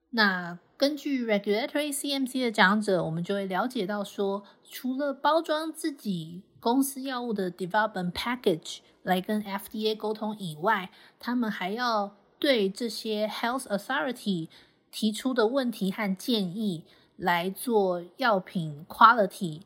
[0.10, 10.90] 那根据 regulatory CMC 的讲者，我们就会了解到说，除了包装自己公司药物的 development package 来跟 FDA 沟通以外，
[11.20, 14.50] 他们还要对这些 health authority
[14.92, 16.84] 提出的问题和建议。
[17.18, 19.62] 来做药品 quality、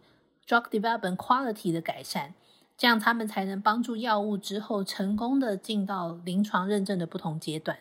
[0.47, 2.35] drug development quality 的改善，
[2.77, 7.79] 这样他们才能帮助药物之后成功的进到临床认证的不同阶段。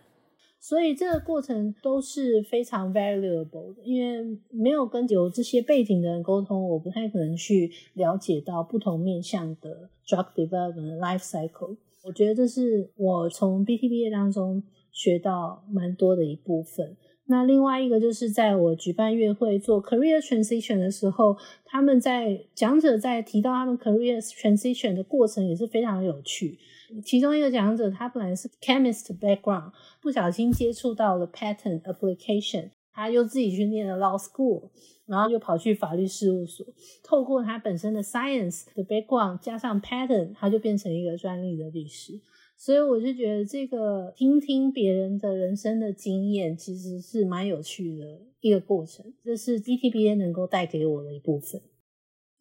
[0.60, 11.76] 所以这个过程都是非常 valuable 的，因为没有跟有这些背景的人沟通，我不太可能去了解到不同面向的 drug development life cycle。
[12.04, 16.96] 我觉得这是我从 BTBA 当中学到蛮多的一部分。
[17.30, 21.36] 那另外一个就是在我举办月会做 career transition 的时候，
[21.66, 26.58] 他们在讲者在提到他们 career transition 的过程也是非常有趣。
[27.04, 34.70] 其中一个讲者他本来是 chemist background，不小心接触到了 patent application，他又自己去念了 law school，
[35.04, 36.64] 然后又跑去法律事务所，
[37.04, 42.18] 透过他本身的 science 的 background 加上 patent，他就变成一个专利的律师。
[42.60, 48.04] 所以我就觉得这个听听别人的人生的经验，其实是蛮有趣的
[48.40, 49.14] 一个过程。
[49.22, 51.60] 这是 BTBA 能够带给我的一部分。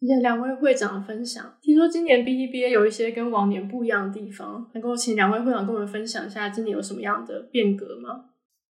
[0.00, 1.56] 谢谢两位会长的分享。
[1.62, 8.26] 听说今年 BTBA 有一些跟往年不一样的地方，能够请两位会长跟我们分享一下今年有什么样的变革吗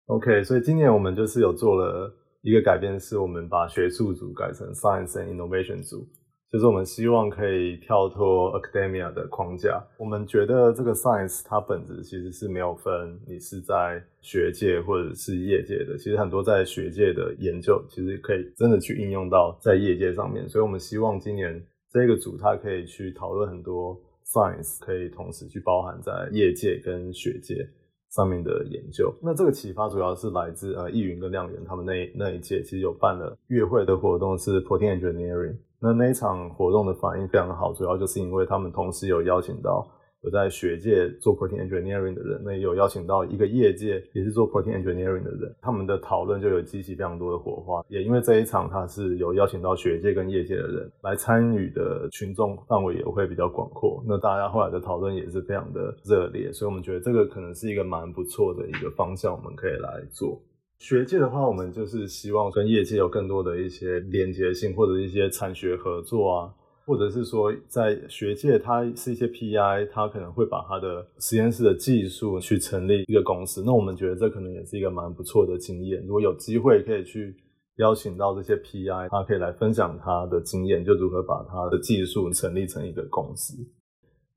[0.07, 2.11] ？OK，所以今年我们就是有做了
[2.41, 6.07] 一个改变，是我们把学术组改成 Science and Innovation 组。
[6.51, 9.83] 就是我们希望可以跳脱 academia 的框架。
[9.97, 15.97] 我们觉得这个 science 它本质其实是没有分你是在学界或者是业界的。
[15.97, 20.47] 其实很多在学界的研究，其实可以真的去应用到在业界上面。
[20.47, 21.61] 所以我们希望今年
[21.91, 27.67] 这个组它可以去讨论很多 science 可以同时去包含在业界跟学界
[28.11, 29.13] 上面的研究。
[29.21, 39.87] 那这个启发主要是来自呃易云跟亮源他们那那一届其实有办了月会的活动是 Protein Engineering，那那一场活动的反应非常好，主要就是因为他们同时有邀请到。
[40.23, 47.85] 有在学界做 protein engineering 的人，那也有邀请到一个业界也是做 protein engineering 的人，他们的讨论就有激起非常多的火花。
[47.89, 54.03] 也因为这一场，他是有邀请到学界跟业界的人来参与的，群众范围也会比较广阔。
[54.07, 60.41] 那大家后来的讨论也是非常的热烈，所以我们觉得这个可能是一个蛮不错的一个方向，我们可以来做。
[60.79, 66.53] 学界的话，我们就是希望跟业界有更多的一些连接性，或者一些产学合作啊。
[66.87, 73.63] 或者是说，在学界，它是一些 PI，它可能会把它的实验室的技术去成立一个公司。
[73.65, 76.05] 那我们觉得这可能也是一个蛮不错的经验。
[76.05, 77.35] 如果有机会可以去
[77.77, 83.55] 邀请到这些 PI，他可以来分享他的经验，就如何把他的技术成立成一个公司。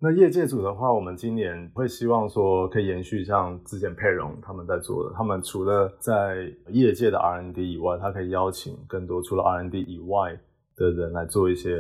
[0.00, 10.38] 那业界组的话，我们今年会希望说可以延续像之前佩蓉他们在做的，他们除了在业界的 R&D 以外，他可以邀请更多除了 R&D 以外
[10.76, 11.72] 的人来做一些。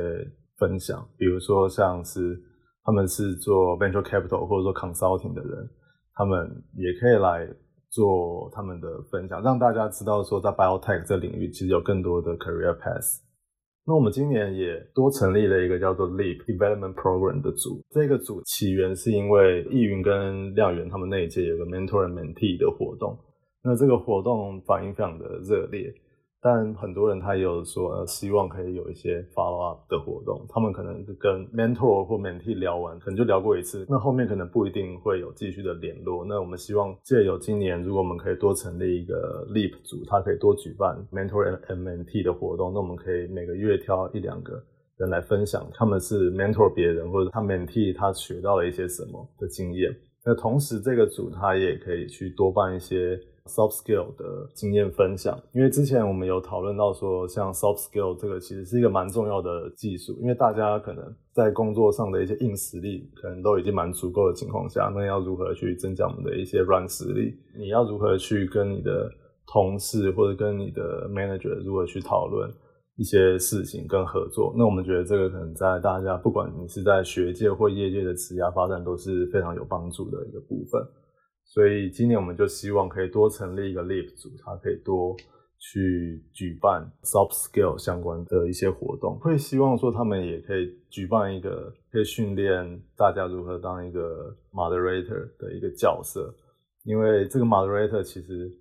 [0.58, 2.36] 分享，比如说像是
[2.82, 5.70] 他们是做 venture capital 或者说 consulting 的人，
[6.16, 7.48] 他们也可以来
[7.88, 13.20] 做他们的分享，让大家知道说在 biotech 这领域其实有更多的 career path。
[13.88, 23.18] 那我们今年也多成立了一个叫做 Leap Development Program 的组，这个组起源是因为易云跟亮源他们那一届有个 mentor and mentee 的活动，
[23.64, 25.90] 那这个活动反应非常的热烈。
[26.40, 30.46] 但很多人他也有说，呃，希望可以有一些 follow up 的活动。
[30.48, 36.24] 他们可能跟 mentor 或 mentee 聊完，可能就聊过一次，那后面可能不一定会有继续的联络。
[36.24, 44.62] 那我们希望借由今年，如果我们可以多成立一个 Leap 组，它可以多举办 mentor 和 mentee 的活动，那我们可以每个月挑一两个
[44.98, 49.90] 人来分享，他们是 mentor 别人或者他 mentee 他学到了一些什么的经验。
[50.24, 53.18] 那同时这个组他也可以去多办一些。
[53.48, 61.02] Soft skill 的经验分享，因为之前我们有讨论到说，像 soft skill 这个其实是一个蛮重要的技术，因为大家可能
[61.32, 67.34] 在工作上的一些硬实力可能都已经蛮足够的情况下，那要如何去增加我们的一些软实力？
[67.56, 69.10] 你要如何去跟你的
[69.46, 72.52] 同事或者跟你的 manager 如何去讨论
[72.96, 74.54] 一些事情跟合作？
[74.58, 80.86] 那我们觉得这个可能在大家不管你是在学界或业界的职涯发展都是非常有帮助的一个部分。
[81.48, 85.16] 所以今年我们就希望可以多成立一个 Leap 组，它可以多
[85.58, 89.18] 去举办 soft skill 相关的一些活动。
[89.18, 96.32] 会希望说他们也可以举办一个可以训练大家如何当一个 moderator 的一个角色，
[96.84, 98.52] 因为这个 moderator 其实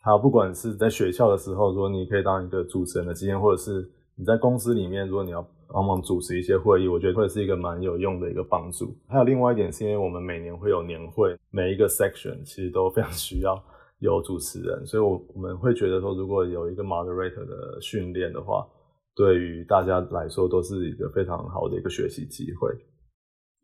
[0.00, 8.94] 他不管是在学校的时候，如果你可以当一个主持人的经验，或者是你在公司里面，如果你要帮忙主持一些会议，我觉得会是一个蛮有用的一个帮助。
[9.08, 13.62] 还有另外一点，是因为我们每年会有年会，每一个 section 其实都非常需要
[14.00, 18.66] 有主持人，所以我我们会觉得说，如果有一个 moderator 的训练的话，
[19.14, 22.70] 对于大家来说都是一个非常好的一个学习机会。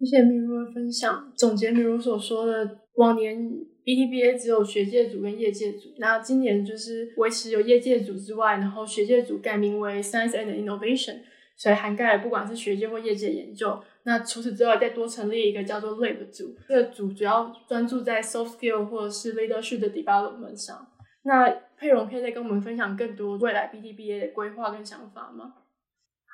[0.00, 1.32] 谢谢明如的分享。
[1.36, 3.38] 总结明如所说的，往年
[3.84, 11.18] BTBA 只有学界组跟业界组，那今年就是维持有业界组之外，然后学界组改名为 Science and Innovation。
[11.56, 13.78] 所以涵盖了不管是学界或业界研究。
[14.04, 20.86] 那除此之外，再多成立一个叫做 Leap 组，这个组主要专注在 soft skill 或者是 leadership 的 development 上。
[21.24, 21.48] 那
[21.78, 25.54] 佩蓉可以再跟我们分享更多未来 BTBA 的规划跟想法吗？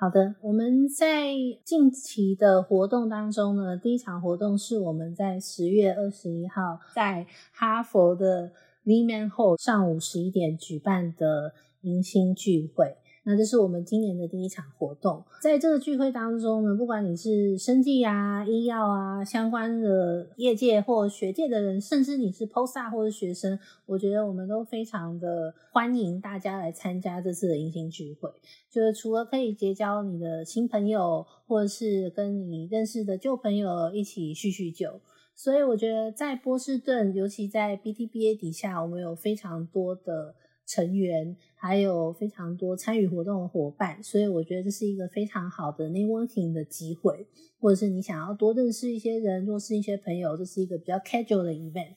[0.00, 1.26] 好的，我们在
[1.64, 8.52] 近期的活动当中呢，第一场活动是我们在十月二十一号在哈佛的
[8.86, 12.96] Lehman Hall 上午十一点举办的迎新聚会。
[13.30, 28.30] 那这是我们今年的第一场活动，在这个聚会当中呢，不管你是生技啊、医药啊相关的业界或学界的人，甚至你是 post 或者学生，我觉得我们都非常的欢迎大家来参加这次的迎新聚会。
[28.70, 35.02] 就是除了可以结交你的新朋友，或者是跟你认识的旧朋友一起叙叙旧，
[35.34, 40.34] 所以我觉得在波士顿，尤其在 BTBA 底下，我们有非常多的。
[40.68, 47.26] 成员还有非常多参与活动的伙伴，所以我觉得这是一个非常好的 networking 的机会，
[47.58, 51.94] 或者是你想要多认识一些人，多认识一些朋友，这是一个比较 casual 的 event。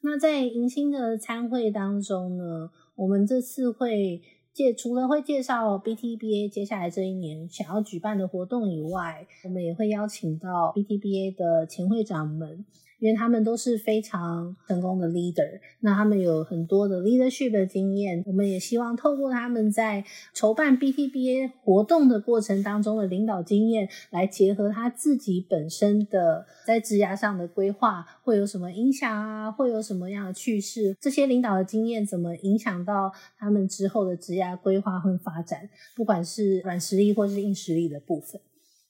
[0.00, 4.22] 那在迎新的参会当中呢，我们这次会
[4.54, 12.64] 介除了会介绍 BTBA 接下来这一年想要举办的活动以外，我们也会邀请到 BTBA 的前会长们。
[13.04, 18.22] 因为他们都是非常成功的 leader，那他们有很多的 leadership 的经验。
[18.24, 20.02] 我们也希望透过他们在
[20.32, 29.50] 筹办 BTBA 活动的过程当中的领导经验，来结合他自己本身的在职涯上的规划，会有什么影响啊？
[29.52, 30.96] 会有什么样的趣事？
[30.98, 35.68] 这些领导的经验怎么影响到他们之后的职涯规划和发展？
[35.94, 38.40] 不管是软实力或是硬实力的部分。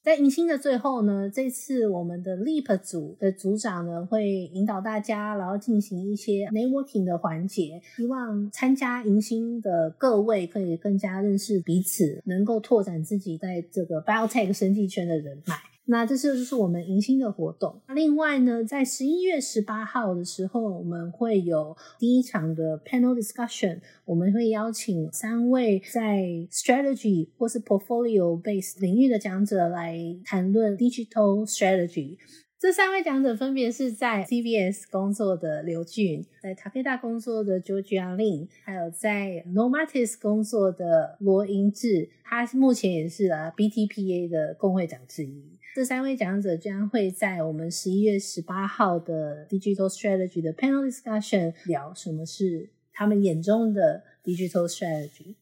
[0.05, 15.55] 在迎新的最后呢，这次我们的 Leap 组的组长呢会引导大家，然后进行一些 networking 的环节，希望参加迎新的各位可以更加认识彼此，能够拓展自己在这个 biotech 生技圈的人脉。
[15.87, 17.79] 那这是就是我们迎新的活动。
[17.93, 32.17] 另外呢，在十一月十八号的时候，我们会有第一场的 panel discussion，我们会邀请三位在 strategy 或是 portfolio based 领域的讲者来谈论 digital strategy。
[32.57, 44.27] 这三位讲者分别是在 CBS 工作的刘俊，在 Takeda 工作的 Georgia Lin，还有在 n o m a t i s 工作的罗英志，他目前也是啊 BTPA
[44.29, 45.54] 的工会长之一。
[45.75, 55.35] 这三位讲者将会在我们十一月十八号的 Digital Strategy 的 Panel Discussion 聊什么是他们眼中的 Digital Strategy。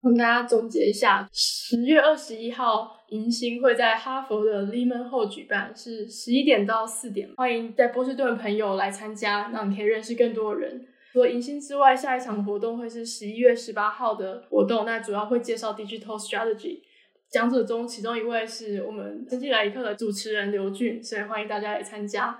[0.00, 10.86] 我们大家总结一下：十月二十一号迎新会在哈佛的 Lehman Hall 举办，是十一点到四点，欢迎在波士顿的朋友来参加，让你可以认识更多的人。
[11.12, 16.82] 除了迎新之外，下一场活动会是十一月十八号的活动，那主要会介绍 Digital Strategy。
[17.34, 22.38] 讲者中，其中一位是我们经济来一课的主持人刘俊，所以欢迎大家来参加。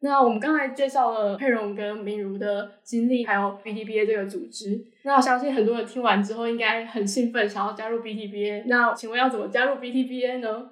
[0.00, 4.78] 那我们刚才介绍了佩蓉跟明如的经历，还有 BTBA 这个组织。
[5.02, 8.64] 那我相信很多人听完之后应该很兴奋，想要加入 BTBA。
[8.66, 10.68] 那请问要怎么加入 BTBA 呢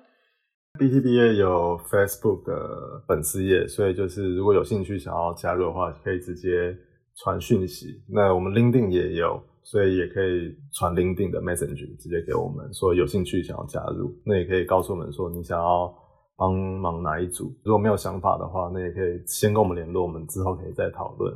[0.78, 6.76] ？BTBA 有 Facebook 的粉丝页，所以就是如果有兴趣想要加入的话，可以直接
[7.16, 8.02] 传讯息。
[8.12, 9.42] 那我们 LinkedIn 也有。
[9.62, 15.94] 所以也可以传钉钉的 Message 直接给我们，说有兴趣想要加入，那也可以告诉我们说你想要
[16.36, 17.54] 帮忙哪一组。
[17.62, 21.34] 如果没有想法的话，那也可以先跟我们联络，我们之后可以再讨论。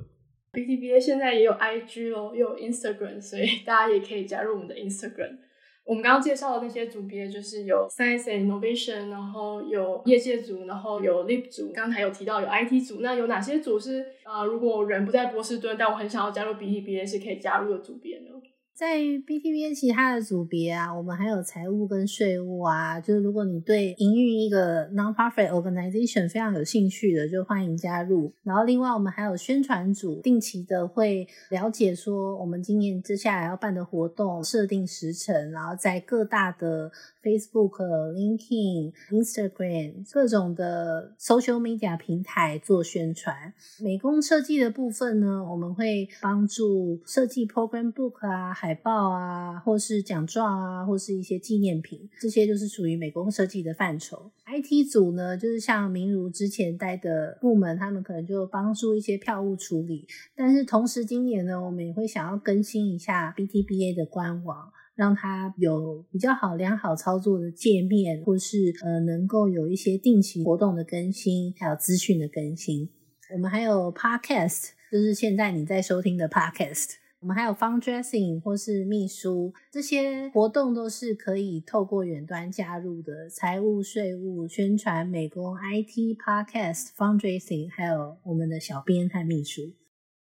[0.53, 5.39] BTBA 现在也有 IG 哦，又有 Instagram，所以大家也可以加入我们的 Instagram。
[5.87, 11.73] 我们刚刚介绍的那些组别，就是有 Science and Innovation，然后有业界组，然后有 Leap 组。
[11.73, 14.45] 刚才有提到有 IT 组，那有哪些组是、呃？
[14.45, 18.31] 如果人不在波士顿，但我很想要加入 BTBA，是可以加入的组别呢？
[18.77, 28.35] 在 BTV 其他的组别啊，我们还有财务跟税务啊，就是如果你对营运一个 non-profit organization 非常有兴趣的，就欢迎加入。
[28.43, 36.93] 然后另外我们还有宣传组，定期的会了解说我们今年接下来要办的活动，设定时程，然后在各大的
[37.27, 37.83] Facebook、
[38.15, 43.53] LinkedIn、Instagram 各种的 social media 平台做宣传。
[43.81, 48.55] 美工设计的部分呢，我们会帮助设计 program book 啊。
[48.55, 54.31] 海报啊，或是奖状啊，或是一些纪念品，这些就是属于美工设计的范畴。
[54.47, 60.07] IT 组呢，就是像明如之前待的部门，他们可能就帮助一些票务处理。
[60.37, 72.89] 但是同时，今年呢，我们也会想要更新一下 BTBA 的官网，让它有比较好、良好操作的界面，或是呃，能够有一些定期活动的更新，还有资讯的更新。
[73.35, 76.95] 我们还有 Podcast，就是现在你在收听的 Podcast。
[77.21, 83.29] 我们还有 fundraising 或是秘书，这些活动都是可以透过远端加入的。
[83.29, 89.73] 财务、税务、宣传、美工、IT、Podcast、fundraising，还有我们的小编和秘书。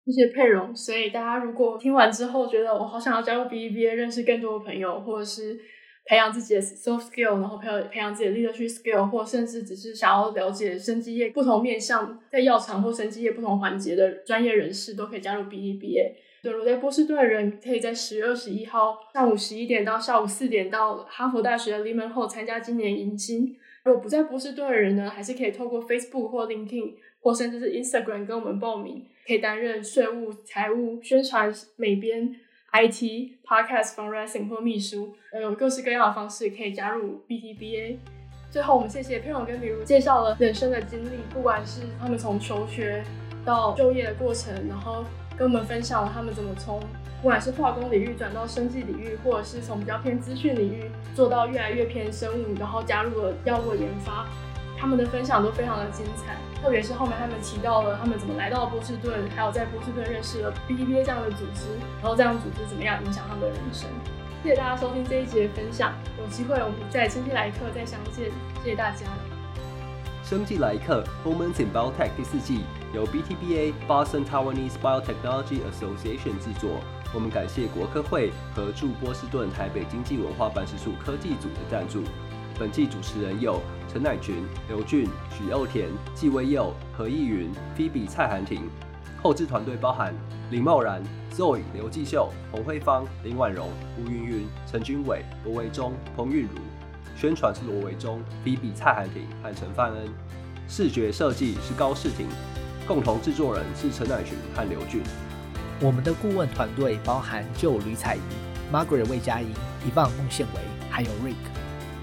[0.07, 0.75] 谢谢佩蓉。
[0.75, 5.59] 所以大家如果听完之后觉得我好想要加入 BBA，认识更多的朋友，或者是
[6.05, 16.15] 培养自己的 soft skill，然后培养培养自己的 leadership skill，或甚至只是想要了解生技业不同面向，在药厂或生技业不同环节的专业人士，都可以加入 BTBA。
[16.45, 23.57] 如果在波士顿的人，可以在十月二十一号上午十一点到下午四点到哈佛大学的 l e m a n Hall 参加今年迎新。
[23.83, 26.95] 如果不在波士顿的人呢，还是可以透过 Facebook 或 LinkedIn
[27.27, 32.37] 或甚至是 Instagram 跟我们报名，可以担任税务、财务、宣传、美编、
[32.73, 37.97] IT、Podcast、Fundraising 或秘书，呃有各式各样的方式可以加入 BTBA。
[38.49, 43.03] 最后，我们谢谢佩蓉跟比如介绍了人生的经历，不管是他们从求学
[43.45, 45.05] 到就业的过程，然后。
[45.39, 46.81] 跟我们分享了他们怎么从
[47.21, 54.27] 不管是化工领域转到生技领域，或者是从比较偏资讯领域做到越来越偏生物，然后加入了药物研发。
[54.79, 61.67] 他们的分享都非常的精彩，特别是后面他们提到了他们怎么来到波士顿，还有在波士顿认识了 BTBA 这样的组织，
[62.01, 63.89] 然后这样组织怎么样影响他们的人生。
[64.43, 68.31] 谢谢大家收听这一集的分享，有机会我们在生技来一课再相见，
[68.63, 69.07] 谢谢大家。
[70.23, 72.63] 生技来客 Moments in Biotech 第四季
[72.93, 76.81] 由 BTBA Boston Taiwanese Biotechnology Association 制作。
[77.15, 82.03] 我们感谢国科会和驻波士顿台北经济文化办事处科技组的赞助。
[82.59, 83.61] 本季主持人有
[83.97, 88.69] 陈乃群、刘俊、许又田、纪威佑、何义云、菲比蔡涵婷。
[89.23, 90.15] 后制团队包含
[90.51, 91.03] 林茂然、
[91.35, 96.61] Zoe、刘继秀、洪慧芳、林婉容、吴云云、陈君伟、罗维忠、彭韵如。
[97.17, 100.07] 宣传是罗维忠、菲比蔡涵婷和陈范恩。
[100.69, 102.27] 视觉设计是高世廷。
[102.87, 105.01] 共同制作人是陈乃群和刘俊。
[105.81, 108.21] 我们的顾问团队包含就吕彩仪、
[108.71, 109.49] Margaret 魏佳莹、
[109.89, 110.61] Yvonne 孟宪维，
[110.91, 111.35] 还有 Rick。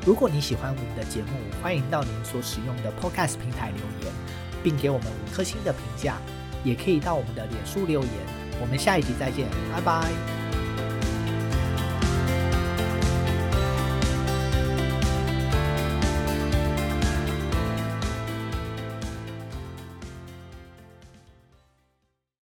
[0.06, 1.30] 如果你喜欢我们的节目，
[1.62, 4.14] 欢迎到您所使用的 Podcast 平台留言，
[4.62, 6.18] 并给我们五颗星的评价。
[6.64, 8.12] 也可以到我们的脸书留言。
[8.62, 10.53] 我们下一集再见，拜拜。